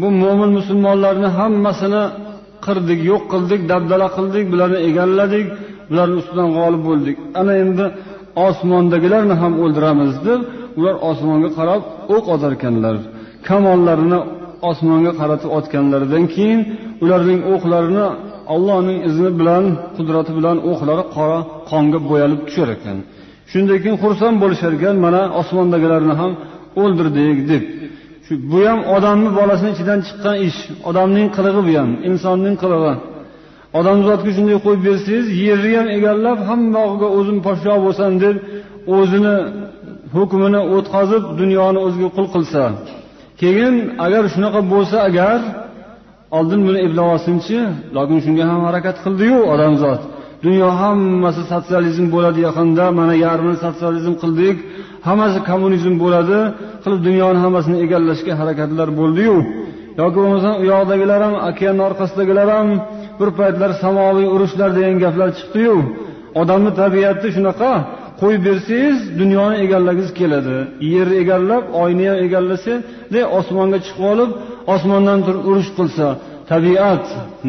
Bu 0.00 0.08
mo'min 0.22 0.50
musulmonlarni 0.58 1.28
hammasini 1.38 2.02
qirdik 2.66 3.00
yo'q 3.10 3.22
qildik 3.32 3.60
dabdala 3.72 4.06
qildik 4.16 4.44
bularni 4.52 4.78
egalladik 4.88 5.46
bularni 5.88 6.16
ustidan 6.20 6.48
g'olib 6.56 6.82
bo'ldik. 6.88 7.16
Ana 7.40 7.52
endi 7.62 7.84
osmondagilarni 8.48 9.34
ham 9.42 9.52
o'ldiramiz 9.62 10.14
deb 10.28 10.40
ular 10.78 10.94
osmonga 11.10 11.50
qarab 11.58 11.82
o'q 12.14 12.24
otarkanlar 12.34 12.96
kamonlarini 13.48 14.20
osmonga 14.70 15.12
qaratib 15.20 15.50
otganlaridan 15.58 16.24
keyin 16.34 16.60
ularning 17.04 17.40
o'qlarini 17.54 18.06
allohning 18.54 18.98
izni 19.08 19.30
bilan 19.40 19.64
qudrati 19.96 20.32
bilan 20.38 20.56
o'qlari 20.70 21.04
qora 21.16 21.38
qonga 21.70 21.98
bo'yalib 22.10 22.40
tushar 22.48 22.68
ekan. 22.76 22.98
Shundan 23.50 23.78
keyin 23.82 23.96
xursand 24.02 24.36
bo'lishar 24.42 24.72
ekan 24.78 24.96
mana 25.04 25.22
osmondagilarni 25.40 26.14
ham 26.20 26.32
o'ldirdik 26.82 27.38
deb. 27.50 27.62
Shu 28.26 28.32
bu 28.50 28.60
ham 28.68 28.80
odamni 28.96 29.30
bolasini 29.38 29.70
ichidan 29.74 30.00
chiqqan 30.06 30.36
ish. 30.48 30.58
Odamning 30.88 31.28
qilig'i 31.36 31.62
bu 31.68 31.72
ham 31.80 31.90
insonning 32.08 32.56
qilig'i. 32.62 32.94
Odamzodga 33.78 34.30
shunday 34.36 34.58
qo'yib 34.64 34.82
bersangiz 34.88 35.26
yerni 35.44 35.72
ham 35.78 35.88
egallab 35.96 36.38
hammog'iga 36.48 37.08
o'zim 37.18 37.38
podsho 37.46 37.74
bo'lsam 37.84 38.12
deb 38.24 38.36
o'zini 38.96 39.36
hukmini 40.14 40.60
o'tkazib 40.76 41.22
dunyoni 41.40 41.78
o'ziga 41.86 42.08
qul 42.16 42.26
qilsa 42.34 42.62
keyin 43.40 43.74
agar 44.06 44.22
shunaqa 44.34 44.60
bo'lsa 44.72 44.96
agar 45.08 45.38
oldin 46.38 46.60
buni 46.66 46.78
eplab 46.86 47.08
olsinchi 47.14 47.58
lokin 47.96 48.18
shunga 48.24 48.44
ham 48.50 48.60
harakat 48.68 48.96
qildiyu 49.04 49.38
odamzod. 49.54 50.00
Dunyo 50.46 50.68
hammasi 50.80 51.42
sotsializm 51.52 52.06
bo'ladi 52.14 52.40
yaqinda 52.48 52.84
mana 52.98 53.14
yarmini 53.24 53.58
sotsializm 53.64 54.14
qildik 54.22 54.56
hammasi 55.08 55.38
kommunizm 55.50 55.94
bo'ladi 56.02 56.38
qilib 56.82 57.00
dunyoni 57.08 57.38
hammasini 57.44 57.76
egallashga 57.84 58.32
harakatlar 58.40 58.88
bo'ldiyu. 59.00 59.36
Yoki 60.00 60.16
bo'lmasam 60.22 60.54
u 60.62 60.64
yoqdagilar 60.72 61.20
ham 61.26 61.34
okeanni 61.50 61.82
orqasidagilar 61.88 62.48
ham 62.56 62.68
bir 63.20 63.30
paytlar 63.38 63.70
samoviy 63.82 64.26
urushlar 64.34 64.70
degan 64.78 64.96
gaplar 65.04 65.28
chiqdiyu. 65.38 65.76
Odamni 66.40 66.70
tabiati 66.80 67.28
shunaqa 67.36 67.70
qo'yib 68.20 68.42
bersangiz 68.48 68.98
dunyoni 69.20 69.56
egallagisi 69.64 70.12
keladi. 70.20 70.56
Yerni 70.94 71.16
egallab 71.22 71.64
oyni 71.82 72.04
ham 72.10 72.18
egallasa 72.26 72.72
osmonga 73.38 73.78
chiqib 73.86 74.04
olib 74.12 74.30
osmondan 74.74 75.18
turib 75.26 75.42
urush 75.50 75.70
qilsa. 75.78 76.06
Tabiat 76.52 77.04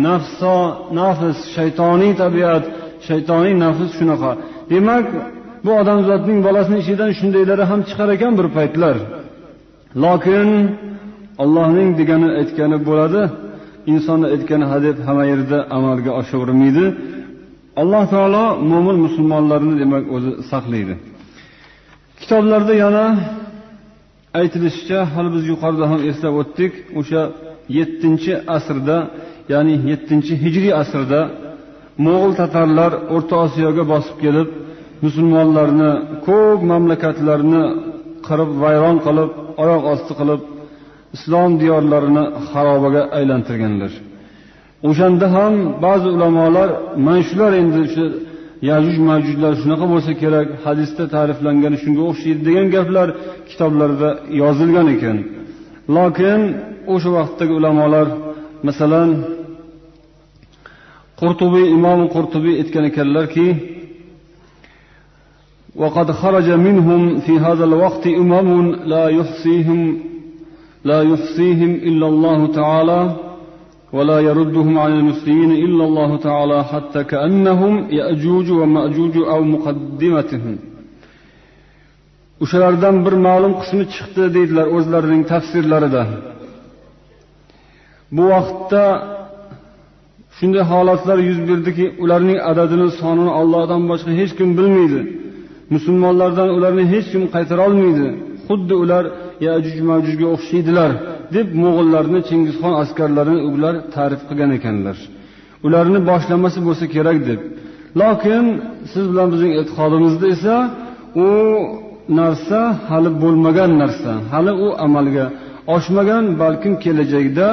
nafso 0.07 0.55
nafs 0.99 1.37
shaytoniy 1.55 2.13
tabiat 2.23 2.63
shaytoniy 3.07 3.53
nafs 3.63 3.91
shunaqa. 3.99 4.31
Demak 4.71 5.05
bu 5.65 5.71
odamzodning 5.81 6.39
bolasini 6.47 6.77
ichidan 6.83 7.11
shundaylari 7.19 7.63
ham 7.71 7.81
chiqar 7.89 8.09
ekan 8.15 8.33
bir 8.39 8.47
paytlar. 8.57 8.95
Lokin 10.03 10.49
allohning 11.43 11.89
degani 11.99 12.29
aytgani 12.39 12.77
bo'ladi. 12.89 13.21
Insonni 13.91 14.27
aytgani 14.33 14.65
hadeb 14.73 14.97
hamma 15.07 15.23
yerda 15.31 15.57
amalga 15.77 16.11
oshavermaydi 16.21 16.85
alloh 17.81 18.03
taolo 18.13 18.45
mo'min 18.71 18.97
musulmonlarni 19.05 19.73
demak 19.81 20.03
o'zi 20.15 20.31
saqlaydi. 20.51 20.95
Kitoblarda 22.21 22.73
yana 22.83 23.05
aytilishicha 24.39 24.99
hali 25.13 25.29
biz 25.35 25.43
yuqorida 25.51 25.85
ham 25.91 26.01
eslab 26.11 26.33
o'tdik 26.41 26.73
o'sha 26.99 27.21
yettinchi 27.77 28.33
asrda 28.57 28.97
ya'ni 29.53 29.75
yettinchi 29.91 30.33
hijriy 30.43 30.73
asrda 30.81 31.21
mo'g'ul 32.05 32.33
tatarlar 32.41 32.91
o'rta 33.15 33.35
osiyoga 33.45 33.83
bosib 33.93 34.17
kelib 34.23 34.49
musulmonlarni 35.05 35.91
ko'p 36.27 36.59
mamlakatlarni 36.71 37.63
qirib 38.27 38.51
vayron 38.63 38.97
qilib 39.05 39.29
oyoq 39.63 39.83
osti 39.93 40.13
qilib 40.19 40.41
islom 41.15 41.51
diyorlarini 41.61 42.23
xarobaga 42.49 43.01
aylantirganlar. 43.17 43.91
o'shanda 44.88 45.26
ham 45.36 45.54
ba'zi 45.84 46.08
ulamolar 46.16 46.68
mana 47.06 47.22
shular 47.28 47.52
endi 47.62 47.78
o'sha 47.86 48.04
yajuj 48.70 48.96
majujlar 49.10 49.52
shunaqa 49.62 49.86
bo'lsa 49.92 50.12
kerak 50.22 50.48
hadisda 50.64 51.04
ta'riflangani 51.14 51.76
shunga 51.84 52.02
o'xshaydi 52.10 52.42
degan 52.48 52.66
gaplar 52.76 53.08
kitoblarda 53.50 54.10
yozilgan 54.42 54.86
ekan 54.94 55.16
lokin 55.96 56.40
o'sha 56.94 57.10
vaqtdagi 57.18 57.52
ulamolar 57.60 58.06
masalan 58.68 59.10
qurtubiy 61.20 61.66
imom 61.76 62.00
qurtubiy 62.14 62.54
aytgan 62.62 62.84
ekanlarki 62.90 63.48
وقد 65.82 66.08
خرج 66.20 66.48
منهم 66.50 67.20
في 67.24 67.38
هذا 67.46 67.64
الوقت 67.64 68.04
أمم 68.06 68.74
لا 68.94 69.08
يحصيهم 69.08 69.80
لا 70.84 71.02
يحصيهم 71.02 71.70
إلا 71.88 72.06
الله 72.12 72.38
تعالى 72.58 73.00
ولا 73.96 74.18
يردهم 74.28 74.78
عن 74.78 74.92
المسلمين 74.98 75.50
إلا 75.64 75.84
الله 75.88 76.10
تعالى 76.16 76.58
حتى 76.64 77.00
كأنهم 77.12 77.72
يأجوج 77.98 78.50
ومأجوج 78.60 79.14
أو 79.32 79.40
مقدمتهم 79.54 80.56
o'shalardan 82.42 82.96
bir 83.04 83.14
ma'lum 83.26 83.52
qismi 83.60 83.84
chiqdi 83.94 84.24
deydilar 84.36 84.66
o'zlarining 84.76 85.22
tafsirlarida 85.32 86.02
bu 88.16 88.24
vaqtda 88.34 88.84
shunday 90.38 90.64
holatlar 90.72 91.18
yuz 91.28 91.38
berdiki 91.48 91.86
ularning 92.04 92.38
adadini 92.50 92.88
sonini 93.00 93.32
ollohdan 93.40 93.82
boshqa 93.90 94.12
hech 94.20 94.32
kim 94.38 94.48
bilmaydi 94.58 95.00
musulmonlardan 95.74 96.48
ularni 96.56 96.84
hech 96.92 97.06
kim 97.12 97.22
qaytarolmaydi 97.34 98.08
xuddi 98.46 98.74
ular 98.82 99.04
yajuj 99.46 99.76
majujga 99.90 100.26
o'xshaydilar 100.34 100.90
Deb 101.35 101.47
mo'g'illarni 101.63 102.19
chingizxon 102.29 102.73
askarlarini 102.83 103.41
ular 103.53 103.75
ta'rif 103.95 104.21
qilgan 104.29 104.51
ekanlar. 104.57 104.97
Ularni 105.65 105.99
boshlamasi 106.09 106.59
bo'lsa 106.67 106.85
kerak 106.95 107.17
deb. 107.29 107.41
Lokin 108.01 108.45
siz 108.91 109.03
bilan 109.11 109.27
bizning 109.33 109.53
e'tiqodimizda 109.59 110.25
esa 110.35 110.55
u 111.25 111.27
narsa 112.19 112.59
hali 112.89 113.09
bo'lmagan 113.23 113.71
narsa. 113.81 114.11
Hali 114.33 114.53
u 114.65 114.67
amalga 114.85 115.25
oshmagan 115.75 116.25
balkim 116.41 116.73
kelajakda 116.83 117.47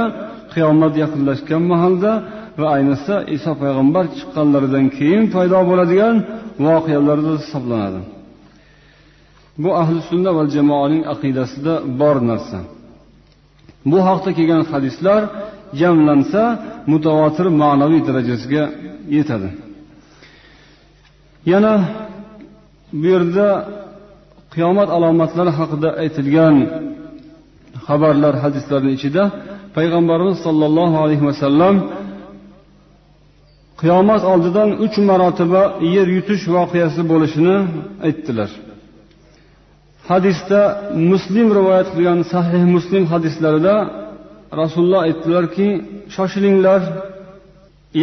qiyomat 0.52 0.94
yaqinlashgan 1.02 1.62
mahalda 1.72 2.12
va 2.60 2.66
ayniqsa 2.76 3.14
iso 3.36 3.52
payg'ambar 3.62 4.04
chiqqanlaridan 4.16 4.86
keyin 4.96 5.24
paydo 5.34 5.58
bo'ladigan 5.70 6.16
voqealarda 6.66 7.32
hisoblanadi. 7.42 8.00
Bu 9.62 9.70
ahli 9.82 10.00
sunna 10.10 10.30
va 10.38 10.44
jamoaning 10.56 11.02
aqidasida 11.14 11.74
bor 12.00 12.16
narsa. 12.30 12.58
Bu 13.90 13.98
haqda 14.08 14.30
kelgan 14.38 14.62
hadislar 14.72 15.22
jamlansa 15.80 16.42
mutavotir 16.92 17.46
ma'naviy 17.62 18.00
darajasiga 18.08 18.64
yetadi. 19.16 19.48
Yana 21.52 21.74
bu 23.00 23.06
yerda 23.14 23.48
qiyomat 24.54 24.88
alomatlari 24.96 25.52
haqida 25.58 25.88
aytilgan 26.02 26.56
xabarlar 27.86 28.34
hadislarni 28.44 28.92
ichida 28.98 29.22
payg'ambarimiz 29.76 30.38
sollallohu 30.46 30.96
alayhi 31.04 31.24
vasallam 31.30 31.74
qiyomat 33.80 34.22
oldidan 34.32 34.70
uch 34.84 34.96
marotaba 35.08 35.62
yer 35.94 36.08
yutish 36.16 36.44
voqeasi 36.56 37.00
bo'lishini 37.10 37.56
aytdilar. 38.06 38.50
Hadisda 40.10 40.60
muslim 41.10 41.48
rivoyat 41.58 41.88
qilgan 41.94 42.20
sahih 42.32 42.62
muslim 42.76 43.04
hadislarida 43.12 43.74
rasululloh 44.60 45.00
aytdilarki 45.08 45.68
shoshilinglar 46.16 46.82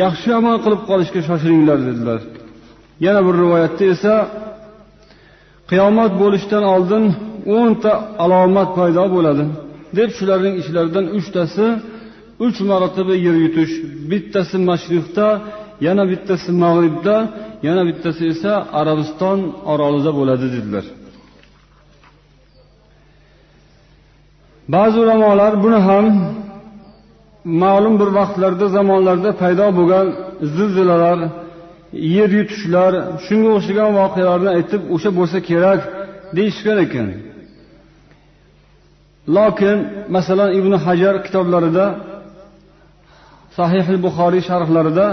yaxshi 0.03 0.29
amal 0.39 0.57
qilib 0.63 0.81
qolishga 0.89 1.21
shoshilinglar 1.29 1.79
dedilar. 1.89 2.21
Yana 3.05 3.21
bir 3.27 3.35
rivoyatda 3.43 3.83
esa 3.93 4.13
qiyomat 5.71 6.11
bo'lishdan 6.21 6.63
oldin 6.75 7.03
o'nta 7.57 7.91
alomat 8.23 8.69
paydo 8.77 9.05
bo'ladi 9.15 9.43
deb 9.97 10.09
shularning 10.17 10.55
ichlaridan 10.61 11.05
uchtasi 11.17 11.65
uch 12.45 12.57
marotaba 12.69 13.13
yer 13.25 13.35
yutish 13.43 13.73
bittasi 14.11 14.57
mashriqda 14.69 15.27
yana 15.87 16.03
bittasi 16.11 16.49
mag'ribda 16.63 17.15
yana 17.67 17.81
bittasi 17.89 18.23
esa 18.33 18.53
arabiston 18.79 19.39
orolida 19.71 20.11
bo'ladi 20.19 20.47
dedilar. 20.55 20.85
ba'zi 24.74 24.96
ulamolar 25.04 25.52
buni 25.64 25.81
ham 25.88 26.07
ma'lum 27.62 27.94
bir 28.00 28.09
vaqtlarda 28.18 28.66
zamonlarda 28.76 29.31
paydo 29.42 29.66
bo'lgan 29.78 30.07
zilzilalar 30.57 31.18
yer 32.16 32.31
yutishlar 32.38 32.92
shunga 33.26 33.50
o'xshagan 33.57 33.90
voqealarni 34.00 34.50
aytib 34.57 34.83
o'sha 34.94 35.11
bo'lsa 35.18 35.38
kerak 35.48 35.81
deyishgan 36.37 36.78
ekan 36.87 37.09
lokin 39.37 39.76
masalan 40.16 40.50
ibn 40.59 40.72
hajar 40.85 41.14
kitoblarida 41.26 41.87
sahih 43.59 43.87
buxoriy 44.04 44.42
sharhlarida 44.50 45.09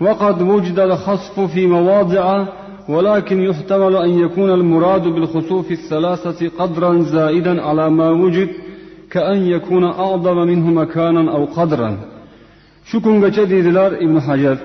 وقد 0.00 0.42
وجد 0.42 0.78
الخسف 0.78 1.40
في 1.40 1.66
مواضع 1.66 2.46
ولكن 2.88 3.42
يحتمل 3.42 3.96
أن 3.96 4.10
يكون 4.24 4.50
المراد 4.50 5.02
بالخسوف 5.02 5.70
الثلاثة 5.70 6.48
قدرا 6.58 7.02
زائدا 7.02 7.62
على 7.62 7.90
ما 7.90 8.10
وجد 8.10 8.48
كأن 9.10 9.38
يكون 9.54 9.84
أعظم 9.84 10.38
منه 10.50 10.66
مكانا 10.80 11.22
أو 11.36 11.44
قدرا 11.44 11.90
shu 12.90 12.96
kungacha 13.04 13.44
deydilar 13.52 13.90
ibn 14.04 14.16
hajar 14.26 14.56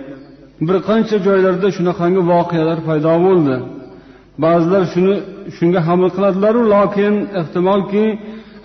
bir 0.67 0.75
qancha 0.87 1.17
joylarda 1.27 1.67
shunaqangi 1.77 2.21
voqealar 2.31 2.79
paydo 2.87 3.13
bo'ldi 3.25 3.55
ba'zilar 4.43 4.83
shuni 4.93 5.15
shunga 5.57 5.79
haml 5.87 6.07
qiladilaru 6.15 6.61
lokin 6.75 7.13
ehtimolki 7.39 8.05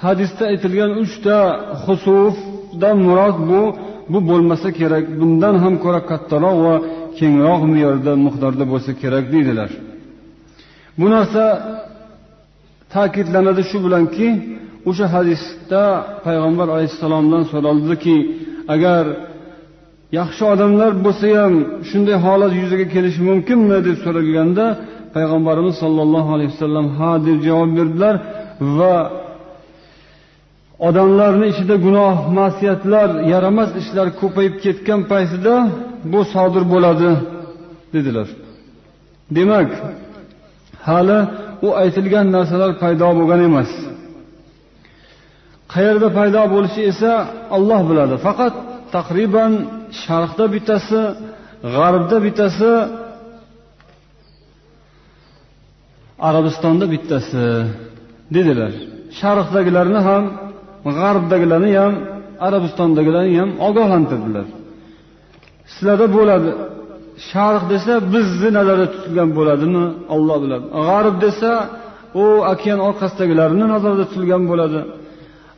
hadisda 0.05 0.43
aytilgan 0.53 0.93
uchta 1.05 1.37
husufdan 1.85 2.97
murod 3.07 3.37
bu 3.51 3.61
bu 4.13 4.19
bo'lmasa 4.31 4.69
kerak 4.79 5.05
bundan 5.21 5.55
ham 5.63 5.75
ko'ra 5.85 6.01
kattaroq 6.11 6.57
va 6.67 6.75
kengroq 7.19 7.63
me'yorda 7.73 8.13
miqdorda 8.27 8.65
bo'lsa 8.73 8.91
kerak 9.03 9.25
deydilar 9.35 9.71
bu 11.01 11.07
narsa 11.15 11.45
ta'kidlanadi 12.95 13.63
shu 13.71 13.77
bilanki 13.85 14.29
o'sha 14.90 15.06
hadisda 15.16 15.84
payg'ambar 16.26 16.68
alayhissalomdan 16.76 17.44
so'raldiki 17.52 18.18
agar 18.76 19.04
yaxshi 20.20 20.44
odamlar 20.54 20.92
bo'lsa 21.06 21.28
ham 21.42 21.54
shunday 21.90 22.18
holat 22.26 22.52
yuzaga 22.62 22.86
kelishi 22.96 23.22
mumkinmi 23.30 23.78
deb 23.88 23.98
so'ralganda 24.06 24.66
payg'ambarimiz 25.16 25.76
sollallohu 25.84 26.30
alayhi 26.36 26.52
vasallam 26.54 26.88
ha 26.98 27.12
deb 27.28 27.38
javob 27.48 27.72
berdilar 27.78 28.16
va 28.78 28.96
odamlarni 30.88 31.46
ichida 31.54 31.76
gunoh 31.86 32.16
masiyatlar 32.40 33.10
yaramas 33.34 33.70
ishlar 33.82 34.08
ko'payib 34.22 34.56
ketgan 34.64 35.02
paytida 35.12 35.54
bu 36.12 36.20
sodir 36.34 36.64
bo'ladi 36.74 37.10
dedilar. 37.94 38.28
Demak 39.38 39.70
hali 40.88 41.20
u 41.68 41.70
aytilgan 41.82 42.26
narsalar 42.36 42.72
paydo 42.84 43.08
bo'lgan 43.20 43.42
emas. 43.50 43.72
Qayerda 45.74 46.08
paydo 46.18 46.42
bo'lishi 46.54 46.82
esa 46.92 47.14
olloh 47.56 47.82
biladi. 47.90 48.16
Faqat 48.28 48.54
taqriban 48.96 49.54
sharqda 50.04 50.46
bittasi 50.56 51.02
g'arbda 51.76 52.18
bittasi 52.26 52.72
arabistonda 56.30 56.86
bittasi 56.94 57.46
dedilar. 58.36 58.74
Sharqdagilarni 59.20 60.00
ham 60.08 60.24
g'arbdagilarni 61.00 61.72
ham 61.82 61.94
arabistondagilarni 62.48 63.34
ham 63.42 63.50
ogohlantirdilar. 63.68 64.48
Sizlarda 65.74 66.08
bo'ladi. 66.18 66.50
Sharq 67.32 67.64
desa 67.74 67.94
bizni 68.14 68.50
nazarda 68.58 68.88
tutilgan 68.94 69.30
bo'ladimi? 69.38 69.86
Olloh 70.16 70.38
biladi. 70.44 70.66
G'arb 70.88 71.16
desa 71.26 71.52
u 72.24 72.26
okean 72.54 72.80
orqasidagilarni 72.90 73.66
nazarda 73.74 74.04
tutilgan 74.10 74.44
bo'ladi. 74.52 74.80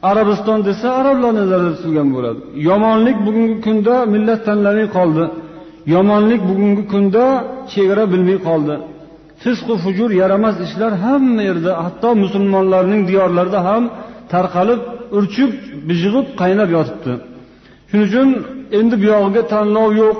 Arabiston 0.09 0.59
desa 0.67 0.87
arablar 0.99 1.31
nazarda 1.41 1.71
tutilgan 1.75 2.07
bo'ladi. 2.15 2.39
Yomonlik 2.69 3.17
bugungi 3.25 3.57
kunda 3.65 3.95
millat 4.13 4.41
tanlamay 4.47 4.87
qoldi. 4.97 5.25
Yomonlik 5.93 6.41
bugungi 6.49 6.83
kunda 6.93 7.23
chegara 7.73 8.03
bilmay 8.13 8.39
qoldi. 8.47 8.75
Fisqu 9.43 9.73
fujur 9.83 10.09
yaramas 10.21 10.55
ishlar 10.65 10.93
hamma 11.05 11.41
yerda 11.49 11.71
hatto 11.85 12.09
musulmonlarning 12.23 13.01
diyorlarida 13.09 13.59
ham 13.69 13.83
tarqalib 14.33 14.81
urchib 15.17 15.51
bijig'ib 15.89 16.27
qaynab 16.41 16.69
yotibdi. 16.77 17.13
Shuning 17.89 18.05
uchun 18.09 18.27
endi 18.79 18.95
bu 19.01 19.05
yog'iga 19.13 19.43
tanlov 19.53 19.89
yo'q 20.03 20.19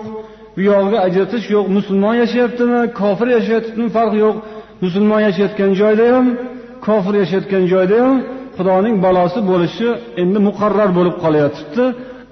bu 0.56 0.62
yog'iga 0.72 1.00
ajratish 1.08 1.46
yo'q. 1.56 1.66
Musulmon 1.78 2.16
yashayaptimi? 2.24 2.80
Kofir 3.00 3.28
yashayaptimi 3.38 3.88
farqi 3.96 4.18
yo'q. 4.26 4.36
Musulmon 4.84 5.22
yashayotgan 5.28 5.72
joyda 5.82 6.06
ham 6.16 6.28
kofir 6.88 7.14
yashayotgan 7.22 7.64
joyda 7.74 7.98
ham 8.06 8.18
xudoning 8.58 8.96
balosi 9.06 9.40
bo'lishi 9.52 9.88
endi 10.22 10.40
muqarrar 10.48 10.90
bo'lib 10.98 11.16
qolayotibdi. 11.24 11.86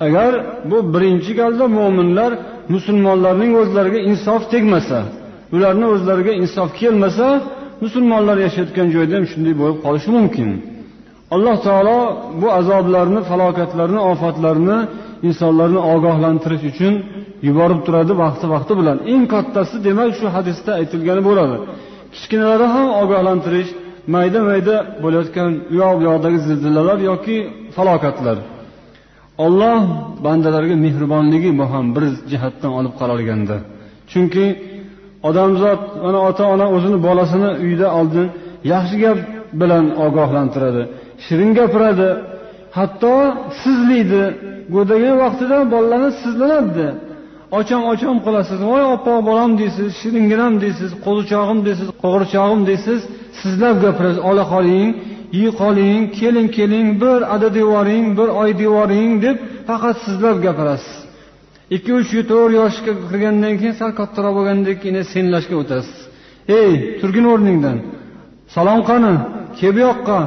Agar 0.06 0.32
bu 0.72 0.78
birinchi 0.94 1.32
galda 1.40 1.66
mo'minlar 1.78 2.32
musulmonlarning 2.74 3.52
o'zlariga 3.62 4.00
insof 4.12 4.42
tegmasa 4.54 5.00
ularni 5.56 5.86
o'zlariga 5.94 6.34
insof 6.42 6.70
kelmasa 6.82 7.28
musulmonlar 7.84 8.38
yashayotgan 8.46 8.88
joyda 8.96 9.14
ham 9.18 9.26
shunday 9.32 9.54
bo'lib 9.62 9.78
qolishi 9.86 10.10
mumkin. 10.18 10.50
Alloh 11.36 11.56
taolo 11.68 12.00
bu 12.42 12.48
azoblarni 12.60 13.22
falokatlarni 13.30 14.00
ofatlarni 14.12 14.78
insonlarni 15.28 15.80
ogohlantirish 15.94 16.64
uchun 16.72 16.94
yuborib 17.48 17.80
turadi 17.86 18.14
vaqti 18.24 18.46
vaqti 18.54 18.74
bilan. 18.80 18.98
Eng 19.14 19.24
kattasi 19.34 19.76
demak 19.88 20.12
shu 20.20 20.26
hadisda 20.36 20.72
aytilgani 20.80 21.22
bo'ladi. 21.30 21.56
Kichkinalari 22.14 22.68
ham 22.76 22.88
ogohlantirish 23.04 23.70
mayda 24.14 24.40
mayda 24.50 24.76
bo'layotgan 25.04 25.50
u 25.72 25.76
yoq 25.82 25.94
bu 26.00 26.04
yoqdagi 26.10 26.40
zilzilalar 26.48 26.98
yoki 27.12 27.38
falokatlar. 27.76 28.38
Olloh 29.46 29.80
bandalarga 30.26 30.76
mehribonligi 30.86 31.50
bu 31.60 31.66
ham 31.74 31.86
bir 31.96 32.04
jihatdan 32.32 32.72
olib 32.80 32.94
qaralganda. 33.02 33.58
Chunki 34.12 34.46
odamzod 35.30 35.82
mana 36.04 36.20
ota 36.30 36.44
ona 36.54 36.66
o'zini 36.76 36.98
bolasini 37.08 37.50
uyda 37.66 37.88
oldin 38.00 38.28
yaxshi 38.74 38.96
gap 39.04 39.20
bilan 39.62 39.86
ogohlantiradi 40.06 40.84
shirin 41.26 41.52
gapiradi. 41.60 42.10
Hatto 42.78 43.16
sizlaydi 43.62 44.24
go'dagan 44.76 45.16
vaqtida 45.24 45.58
bolalarni 45.74 46.12
sizlanadida 46.24 46.88
ocham 47.58 47.82
ocham 47.92 48.18
qilasiz 48.26 48.60
voy 48.72 48.84
oppoq 48.96 49.20
bolam 49.30 49.52
deysiz 49.62 49.88
shiringinam 50.00 50.54
deysiz 50.64 50.92
qo'zichog'im 51.06 51.60
deysiz 51.68 51.88
qo'g'irchog'im 52.04 52.62
deysiz. 52.70 53.00
Sizlab 53.42 53.76
gapirasiz 53.86 54.20
ola 54.30 54.44
qoling 54.54 54.90
yey 55.40 55.52
qoling 55.62 56.02
keling 56.20 56.48
keling 56.58 56.88
bir 57.04 57.20
ada 57.36 57.48
devoring 57.60 58.06
bir 58.20 58.30
oy 58.42 58.50
devoring 58.62 59.12
deb 59.26 59.38
faqat 59.68 59.96
sizlab 60.06 60.38
gapirasiz. 60.46 60.96
Ikki 61.76 61.92
uch 62.00 62.12
to'rt 62.32 62.52
yoshga 62.60 62.92
kirgandan 63.10 63.54
keyin 63.60 63.76
sal 63.82 63.92
kattaroq 64.00 64.34
bo'lgandan 64.38 64.76
keyin 64.82 64.98
senlashga 65.14 65.56
o'tasiz. 65.62 65.98
Ey 66.60 66.72
turgin 67.00 67.26
o'rningdan. 67.34 67.78
Salom 68.56 68.80
qani 68.90 69.14
kel 69.60 69.72
bu 69.76 69.82
yoqqa. 69.90 70.20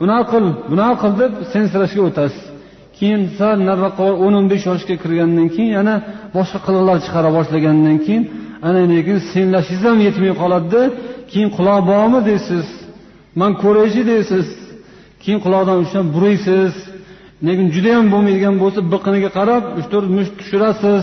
Bunaqa 0.00 0.26
qil 0.32 0.44
bunaqa 0.70 0.96
qil 1.02 1.12
deb 1.22 1.32
sensirashga 1.52 2.02
o'tasiz. 2.08 2.45
Keyin 2.98 3.22
sal 3.38 3.58
nariroqqa 3.68 4.04
o'n 4.24 4.34
o'n 4.38 4.46
besh 4.52 4.64
yoshga 4.70 4.94
kirgandan 5.02 5.48
keyin 5.54 5.72
yana 5.78 5.94
boshqa 6.36 6.58
qiliqlar 6.66 6.96
chiqara 7.04 7.30
boshlagandan 7.38 7.98
keyin 8.06 8.22
ana 8.68 8.82
lekin 8.92 9.18
senlashingiz 9.32 9.82
ham 9.88 9.98
yetmay 10.06 10.32
qoladida. 10.42 10.82
Keyin 11.30 11.50
quloq 11.56 11.80
bormi 11.90 12.20
deysiz? 12.30 12.66
Man 13.40 13.52
ko'raychi 13.62 14.02
deysiz. 14.12 14.46
Keyin 15.22 15.38
quloqdan 15.44 15.76
ushlab 15.84 16.06
buraysiz. 16.16 16.72
Lekin 17.46 17.66
judayam 17.74 18.06
bo'lmaydigan 18.12 18.54
bo'lsa 18.62 18.80
biqiniga 18.92 19.30
qarab 19.38 19.64
uch 19.78 19.86
to'rt 19.92 20.08
musht 20.16 20.32
tushirasiz 20.40 21.02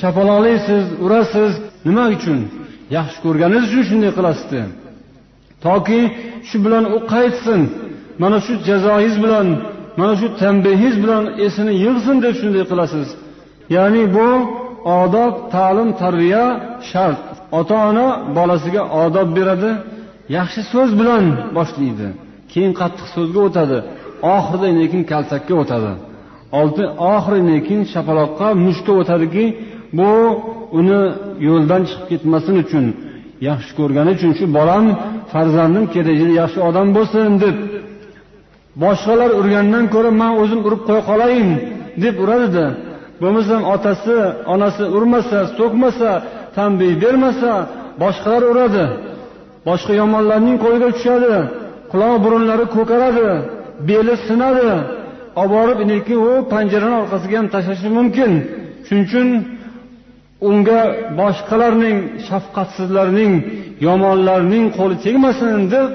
shapaloqlaysiz 0.00 0.84
urasiz. 1.04 1.52
Nima 1.88 2.04
uchun? 2.16 2.38
Yaxshi 2.96 3.18
ko'rganingiz 3.24 3.64
uchun 3.70 3.84
shunday 3.90 4.12
qilasizda. 4.18 4.62
Toki 5.64 6.00
shu 6.48 6.56
bilan 6.64 6.84
u 6.96 6.98
qaytsin. 7.12 7.60
Mana 8.22 8.38
shu 8.44 8.52
jazoyingiz 8.68 9.16
bilan 9.24 9.46
mana 9.98 10.14
shu 10.20 10.26
tanbehingiz 10.42 10.96
bilan 11.02 11.24
esini 11.46 11.72
yig'sin 11.84 12.16
deb 12.24 12.34
shunday 12.40 12.64
qilasiz. 12.70 13.08
Ya'ni 13.76 14.02
bu 14.16 14.28
odob 15.02 15.32
ta'lim 15.54 15.90
tarbiya 16.02 16.44
shart. 16.90 17.22
Ota 17.58 17.76
ona 17.88 18.06
bolasiga 18.36 18.82
odob 19.04 19.28
beradi 19.38 19.70
yaxshi 20.36 20.60
so'z 20.72 20.90
bilan 21.00 21.24
boshlaydi. 21.56 22.08
Keyin 22.52 22.72
qattiq 22.80 23.06
so'zga 23.16 23.40
o'tadi 23.48 23.78
oxirida 24.36 24.68
lekin 24.80 25.02
kaltakka 25.10 25.54
o'tadi. 25.62 25.92
Oxiri 27.12 27.40
lekin 27.50 27.80
shapaloqqa 27.92 28.48
mushtga 28.64 28.92
o'tadiki 29.00 29.44
bu 29.98 30.10
uni 30.78 31.00
yo'ldan 31.48 31.82
chiqib 31.88 32.06
ketmasin 32.10 32.54
uchun 32.64 32.84
yaxshi 33.48 33.72
ko'rgani 33.78 34.10
uchun 34.16 34.32
shu 34.38 34.46
bolam 34.58 34.84
farzandim 35.32 35.84
kelajakda 35.94 36.34
yaxshi 36.42 36.58
odam 36.68 36.88
bo'lsin 36.96 37.30
deb 37.44 37.56
boshqalar 38.82 39.30
urgandan 39.40 39.84
ko'ra 39.94 40.10
man 40.20 40.32
o'zim 40.42 40.60
urib 40.66 40.82
qo'ya 40.88 41.02
qolayin 41.10 41.48
deb 42.02 42.14
uradida. 42.24 42.66
Bo'lmasam 43.22 43.62
otasi 43.74 44.16
onasi 44.54 44.84
urmasa 44.96 45.38
so'kmasa 45.58 46.10
tanbeh 46.56 46.92
bermasa 47.02 47.52
boshqalar 48.02 48.42
uradi. 48.52 48.84
Boshqa 49.68 49.92
yomonlarning 50.02 50.56
qo'liga 50.64 50.88
tushadi 50.96 51.34
quloq 51.92 52.14
burunlari 52.24 52.66
ko'karadi 52.76 53.28
beli 53.88 54.14
sinadi. 54.26 54.70
Olib 55.40 55.52
borib 55.56 55.78
neki 55.92 56.14
u 56.28 56.30
panjarani 56.52 56.96
orqasiga 57.02 57.36
ham 57.40 57.48
tashlashi 57.54 57.88
mumkin. 57.98 58.32
Shuning 58.86 59.04
uchun 59.08 59.28
unga 60.50 60.80
boshqalarning 61.20 61.96
shafqatsizlarning 62.28 63.32
yomonlarning 63.86 64.64
qo'li 64.78 64.96
tegmasin 65.04 65.60
deb 65.74 65.88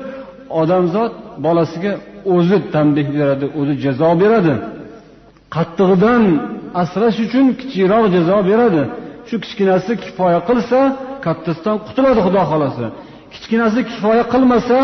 odamzod 0.61 1.11
bolasiga 1.45 1.93
o'zi 2.35 2.57
tanbeh 2.73 3.07
beradi 3.17 3.45
o'zi 3.59 3.73
jazo 3.85 4.09
beradi. 4.21 4.53
Qattig'idan 5.55 6.23
asrash 6.81 7.17
uchun 7.25 7.45
kichikroq 7.59 8.05
jazo 8.15 8.37
beradi. 8.49 8.83
Shu 9.27 9.35
kichkinasi 9.43 9.91
kifoya 10.03 10.39
qilsa 10.49 10.79
kattasidan 11.25 11.77
qutuladi 11.87 12.19
xudo 12.25 12.41
xohlasa. 12.51 12.85
Kichkinasi 13.33 13.79
kifoya 13.89 14.23
qilmasa 14.33 14.79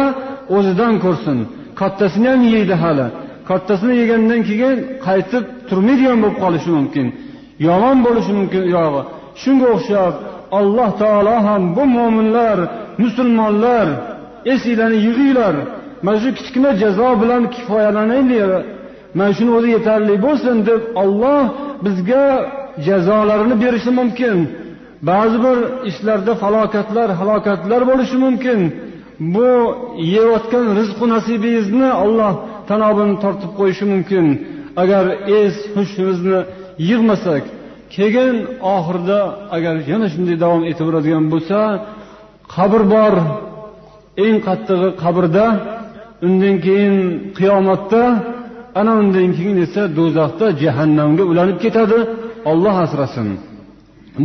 o'zidan 0.55 0.93
ko'rsin. 1.05 1.37
Kattasini 1.79 2.27
ham 2.33 2.41
yeydi 2.55 2.75
hali. 2.83 3.07
Kattasini 3.49 3.95
yegandan 4.01 4.41
keyin 4.49 4.77
qaytib 5.07 5.43
turmaydigan 5.69 6.17
bo'lib 6.23 6.37
qolishi 6.43 6.69
mumkin. 6.77 7.07
Yomon 7.67 7.97
bo'lishi 8.05 8.31
mumkin 8.39 8.61
uyog'i 8.69 9.01
shunga 9.41 9.67
o'xshab 9.75 10.13
alloh 10.59 10.89
taolo 11.01 11.35
ham 11.47 11.61
bu 11.75 11.83
mo'minlar 11.97 12.57
musulmonlar 13.03 13.87
esinglarni 14.53 14.99
yig'inglar. 15.07 15.55
Mana 16.05 16.17
shu 16.23 16.29
kichkina 16.37 16.71
jazo 16.81 17.09
bilan 17.21 17.43
kifoyalanaylik 17.55 18.65
mana 19.17 19.31
shuni 19.37 19.51
o'zi 19.57 19.69
yetarli 19.77 20.15
bo'lsin 20.25 20.57
deb 20.69 20.81
olloh 21.01 21.43
bizga 21.85 22.25
jazolarini 22.87 23.55
berishi 23.63 23.91
mumkin. 23.99 24.37
Ba'zi 25.09 25.37
bir 25.45 25.57
ishlarda 25.89 26.33
falokatlar 26.43 27.09
halokatlar 27.19 27.81
bo'lishi 27.91 28.17
mumkin. 28.25 28.59
Bu 29.35 29.49
yeyotgan 30.15 30.65
rizqu 30.79 31.05
nasibingizni 31.13 31.89
olloh 32.03 32.33
tanobini 32.69 33.15
tortib 33.23 33.51
qo'yishi 33.59 33.85
mumkin. 33.93 34.25
Agar 34.81 35.05
es 35.39 35.55
hushimizni 35.75 36.39
yig'masak 36.89 37.43
keyin 37.95 38.35
oxirida 38.75 39.19
agar 39.55 39.75
yana 39.91 40.07
shunday 40.13 40.37
davom 40.43 40.63
etaveradigan 40.71 41.25
bo'lsa 41.33 41.59
qabr 42.55 42.81
bor. 42.95 43.13
Eng 44.25 44.37
qattig'i 44.47 44.89
qabrda 45.03 45.45
undan 46.25 46.55
keyin 46.65 46.95
qiyomatda 47.37 48.01
ana 48.79 48.93
undan 49.01 49.29
keyin 49.37 49.57
esa 49.65 49.83
do'zaxda 49.97 50.47
jahannamga 50.63 51.23
ulanib 51.31 51.57
ketadi. 51.63 51.99
Olloh 52.51 52.75
asrasin. 52.85 53.29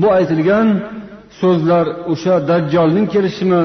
Bu 0.03 0.09
aytilgan 0.19 0.69
so'zlar 1.41 1.87
o'sha 2.13 2.35
dajjolning 2.51 3.07
kelishimi 3.15 3.63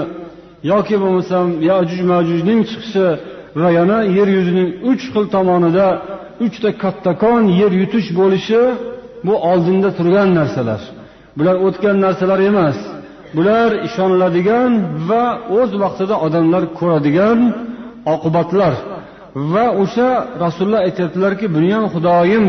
yoki 0.72 0.96
bo'lmasam 1.04 1.48
yajuj 1.70 2.02
majujning 2.12 2.60
chiqishi 2.70 3.08
va 3.62 3.70
yana 3.78 3.98
yer 4.18 4.28
yuzining 4.38 4.70
uch 4.92 5.04
xil 5.14 5.26
tomonida 5.36 5.88
uchta 6.46 6.70
kattakon 6.84 7.44
yer 7.62 7.72
yutish 7.82 8.10
bo'lishi 8.20 8.62
bu 9.26 9.34
oldinda 9.52 9.90
turgan 9.98 10.30
narsalar. 10.40 10.82
Bular 11.38 11.56
o'tgan 11.68 11.98
narsalar 12.06 12.40
emas. 12.52 12.78
Bular 13.38 13.70
ishoniladigan 13.88 14.72
va 15.10 15.24
o'z 15.60 15.72
vaqtida 15.84 16.16
odamlar 16.26 16.64
ko'radigan 16.80 17.40
oqibatlar. 18.14 18.74
Va 19.54 19.66
o'sha 19.84 20.10
rasululloh 20.44 20.82
aytyaptilarki 20.88 21.46
buni 21.56 21.70
ham 21.76 21.86
xudoyim 21.94 22.46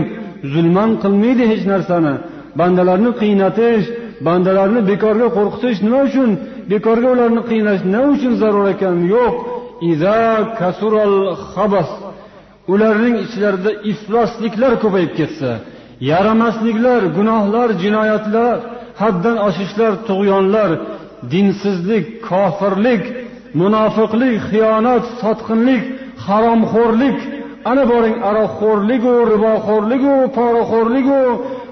zulman 0.52 0.90
qilmaydi 1.02 1.44
hech 1.52 1.64
narsani. 1.72 2.14
Bandalarni 2.60 3.10
qiynatish 3.22 3.84
bandalarni 4.26 4.80
bekorga 4.90 5.28
qo'rqitish 5.36 5.78
nima 5.86 6.00
uchun? 6.08 6.30
Bekorga 6.72 7.08
ularni 7.14 7.42
qiynash 7.50 7.82
nima 7.92 8.08
uchun 8.14 8.32
zarur 8.42 8.66
ekan? 8.74 8.96
Yo'q. 9.14 9.34
Iza 9.92 10.18
kasural 10.60 11.16
habas 11.54 11.90
ularning 12.72 13.16
ichlarida 13.24 13.70
iflosliklar 13.92 14.72
ko'payib 14.82 15.12
ketsa 15.18 15.50
yaramasliklar 16.10 17.02
gunohlar 17.16 17.68
jinoyatlar 17.82 18.56
haddan 19.00 19.36
oshishlar 19.48 19.92
tug'yonlar 20.08 20.70
dinsizlik 21.32 22.04
kofirlik 22.28 23.02
munofiqlik 23.60 24.34
xiyonat 24.50 25.04
sotqinlik 25.22 25.82
haromxo'rlik. 26.26 27.18
Ana 27.70 27.84
boring 27.92 28.16
aroqxo'rligu 28.30 29.14
riboxo'rligu 29.32 30.14
poraxo'rligu. 30.36 31.20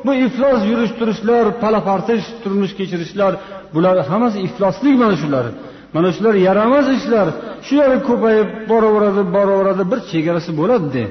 Bu 0.06 0.12
iflos 0.26 0.60
yurish 0.70 0.92
turishlar 0.98 1.44
palapartish 1.62 2.26
turmush 2.42 2.72
kechirishlar. 2.78 3.32
Bular 3.74 3.96
hammasi 4.10 4.38
ifloslik 4.46 4.94
mana 5.02 5.16
shular. 5.22 5.46
Mana 5.94 6.08
shular 6.16 6.34
yaramas 6.48 6.86
ishlar. 6.98 7.26
Shu 7.66 7.74
yer 7.82 7.92
ko'payib 8.08 8.48
boraveradi 8.70 9.22
boraveradi 9.36 9.84
bir 9.92 10.00
chegarasi 10.10 10.50
bo'ladida 10.60 11.04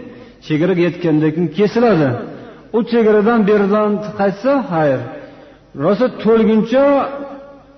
chegaraga 0.48 0.82
yetgandan 0.88 1.32
keyin 1.36 1.48
kesiladi. 1.58 2.10
U 2.78 2.80
chegaradan 2.92 3.40
beridan 3.50 3.92
qaytsa 4.20 4.54
xayr 4.72 5.00
rosa 5.84 6.08
to'lguncha 6.24 6.86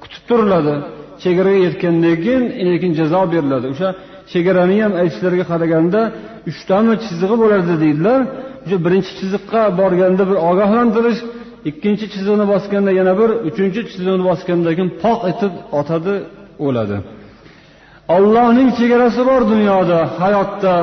kutib 0.02 0.24
turiladi. 0.30 0.76
Chegaraga 1.24 1.59
yetgandan 1.67 2.15
keyin 2.26 2.43
lekin 2.74 2.91
jazo 2.99 3.22
beriladi. 3.34 3.65
O'sha 3.74 3.89
chegarani 4.34 4.78
ham 4.84 4.93
aytishlariga 5.01 5.45
qaraganda 5.51 6.01
uchtami 6.49 6.93
chizig'i 7.05 7.36
bo'ladi 7.43 7.74
deydilar. 7.84 8.20
O'sha 8.65 8.78
birinchi 8.86 9.11
chiziqqa 9.20 9.61
borganda 9.80 10.24
bir 10.30 10.38
ogohlantirish 10.49 11.20
ikkinchi 11.70 12.05
chiziqni 12.13 12.45
bosganda 12.53 12.91
yana 12.99 13.13
bir 13.20 13.30
uchinchi 13.49 13.82
chiziqni 13.89 14.24
bosgandan 14.30 14.74
keyin 14.78 14.91
poq 15.03 15.20
etib 15.32 15.53
otadi 15.80 16.15
o'ladi. 16.67 16.97
Ollohning 18.15 18.70
chegarasi 18.80 19.22
bor 19.30 19.41
dunyoda 19.53 19.99
hayotda. 20.22 20.76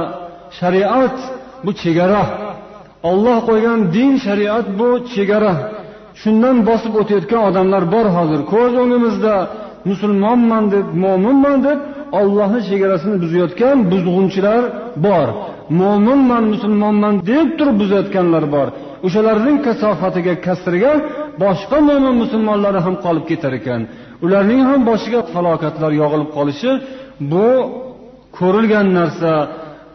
Shariat 0.59 1.19
bu 1.65 1.71
chegara. 1.83 2.23
Olloh 3.11 3.39
qo'ygan 3.49 3.79
din 3.97 4.13
shariat 4.27 4.67
bu 4.79 4.89
chegara. 5.15 5.55
Shundan 6.21 6.57
bosib 6.69 6.93
o'tayotgan 7.01 7.43
odamlar 7.49 7.83
bor 7.95 8.07
hozir. 8.17 8.41
Ko'z 8.53 8.73
o'ngimizda 8.83 9.35
musulmonman 9.91 10.65
deb 10.75 10.87
mo'minman 11.05 11.59
deb 11.67 11.79
ollohni 12.21 12.61
chegarasini 12.69 13.17
buzayotgan 13.25 13.77
buzg'unchilar 13.93 14.63
bor. 15.07 15.29
Mo'minman 15.81 16.45
musulmonman 16.53 17.15
deb 17.31 17.49
turib 17.59 17.77
buzayotganlar 17.83 18.45
bor. 18.55 18.69
O'shalarning 19.07 19.59
kasofatiga 19.67 20.35
kasriga 20.47 20.93
boshqa 21.43 21.79
mo'min 21.89 22.15
musulmonlar 22.23 22.75
ham 22.87 22.95
qolib 23.05 23.25
ketar 23.31 23.53
ekan. 23.61 23.81
Ularning 24.25 24.63
ham 24.69 24.81
boshiga 24.91 25.21
falokatlar 25.35 25.93
yog'ilib 26.03 26.31
qolishi 26.37 26.71
bu 27.33 27.49
ko'rilgan 28.39 28.87
narsa 28.99 29.33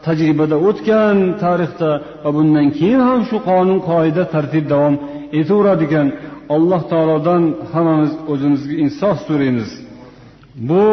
tajribada 0.06 0.58
o'tgan 0.68 1.18
tarixda 1.44 1.90
va 2.24 2.30
bundan 2.38 2.68
keyin 2.78 3.02
ham 3.10 3.22
shu 3.30 3.38
qonun 3.50 3.80
qoida 3.90 4.24
tartib 4.34 4.66
davom 4.74 4.96
etaveradi 5.40 5.84
ekan 5.90 6.08
alloh 6.56 6.82
taolodan 6.92 7.44
hammamiz 7.74 8.14
o'zimizga 8.32 8.76
insof 8.86 9.18
so'raymiz. 9.28 9.70
Bu 10.70 10.86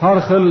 har 0.00 0.18
xil 0.28 0.44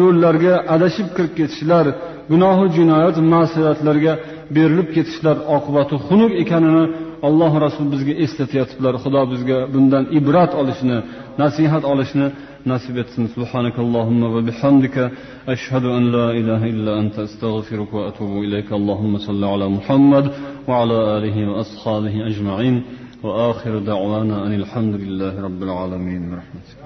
yo'llarga 0.00 0.54
adashib 0.74 1.08
kirib 1.16 1.32
ketishlar 1.38 1.86
gunohi 2.32 2.66
jinoyat 2.76 3.16
masiyatlarga 3.34 4.12
berilib 4.56 4.88
ketishlar 4.96 5.36
oqibati 5.56 5.94
xunuk 6.06 6.32
ekanini 6.42 6.84
alloh 7.28 7.52
rasuli 7.64 7.88
bizga 7.94 8.14
eslatyaptilar. 8.24 8.94
Xudo 9.04 9.22
bizga 9.32 9.58
bundan 9.74 10.04
ibrat 10.18 10.52
olishni 10.60 10.98
nasihat 11.42 11.82
olishni 11.92 12.26
nasib 12.72 12.96
etsin. 13.02 13.24
Subhanakallohumma 13.36 14.28
va 14.34 14.40
bihamdika 14.48 15.04
ashhadu 15.54 15.88
an 15.98 16.04
la 16.16 16.26
ilaha 16.40 16.66
illa 16.72 16.92
anta 17.02 17.20
astag'firuka 17.28 17.94
va 17.98 18.02
atubu 18.10 18.36
ilayk 18.46 18.68
allohumma 18.78 19.18
salli 19.26 19.46
ala 19.54 19.66
muhammad 19.78 20.24
va 20.68 20.74
ala 20.82 21.00
وآخر 23.22 23.78
دعوانا 23.78 24.46
أن 24.46 24.52
الحمد 24.54 24.94
لله 24.94 25.42
رب 25.42 25.62
العالمين 25.62 26.30
برحمتك 26.30 26.76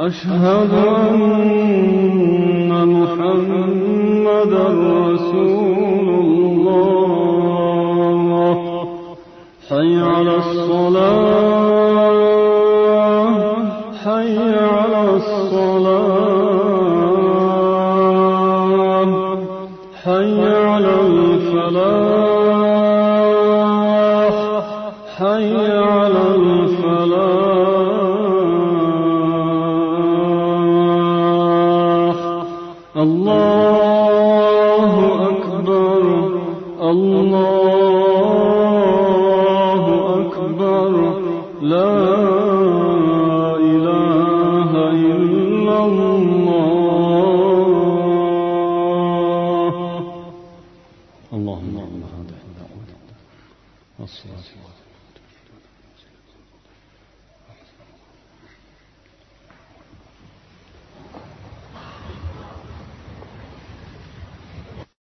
أشهد 0.00 0.70
أن 0.74 1.09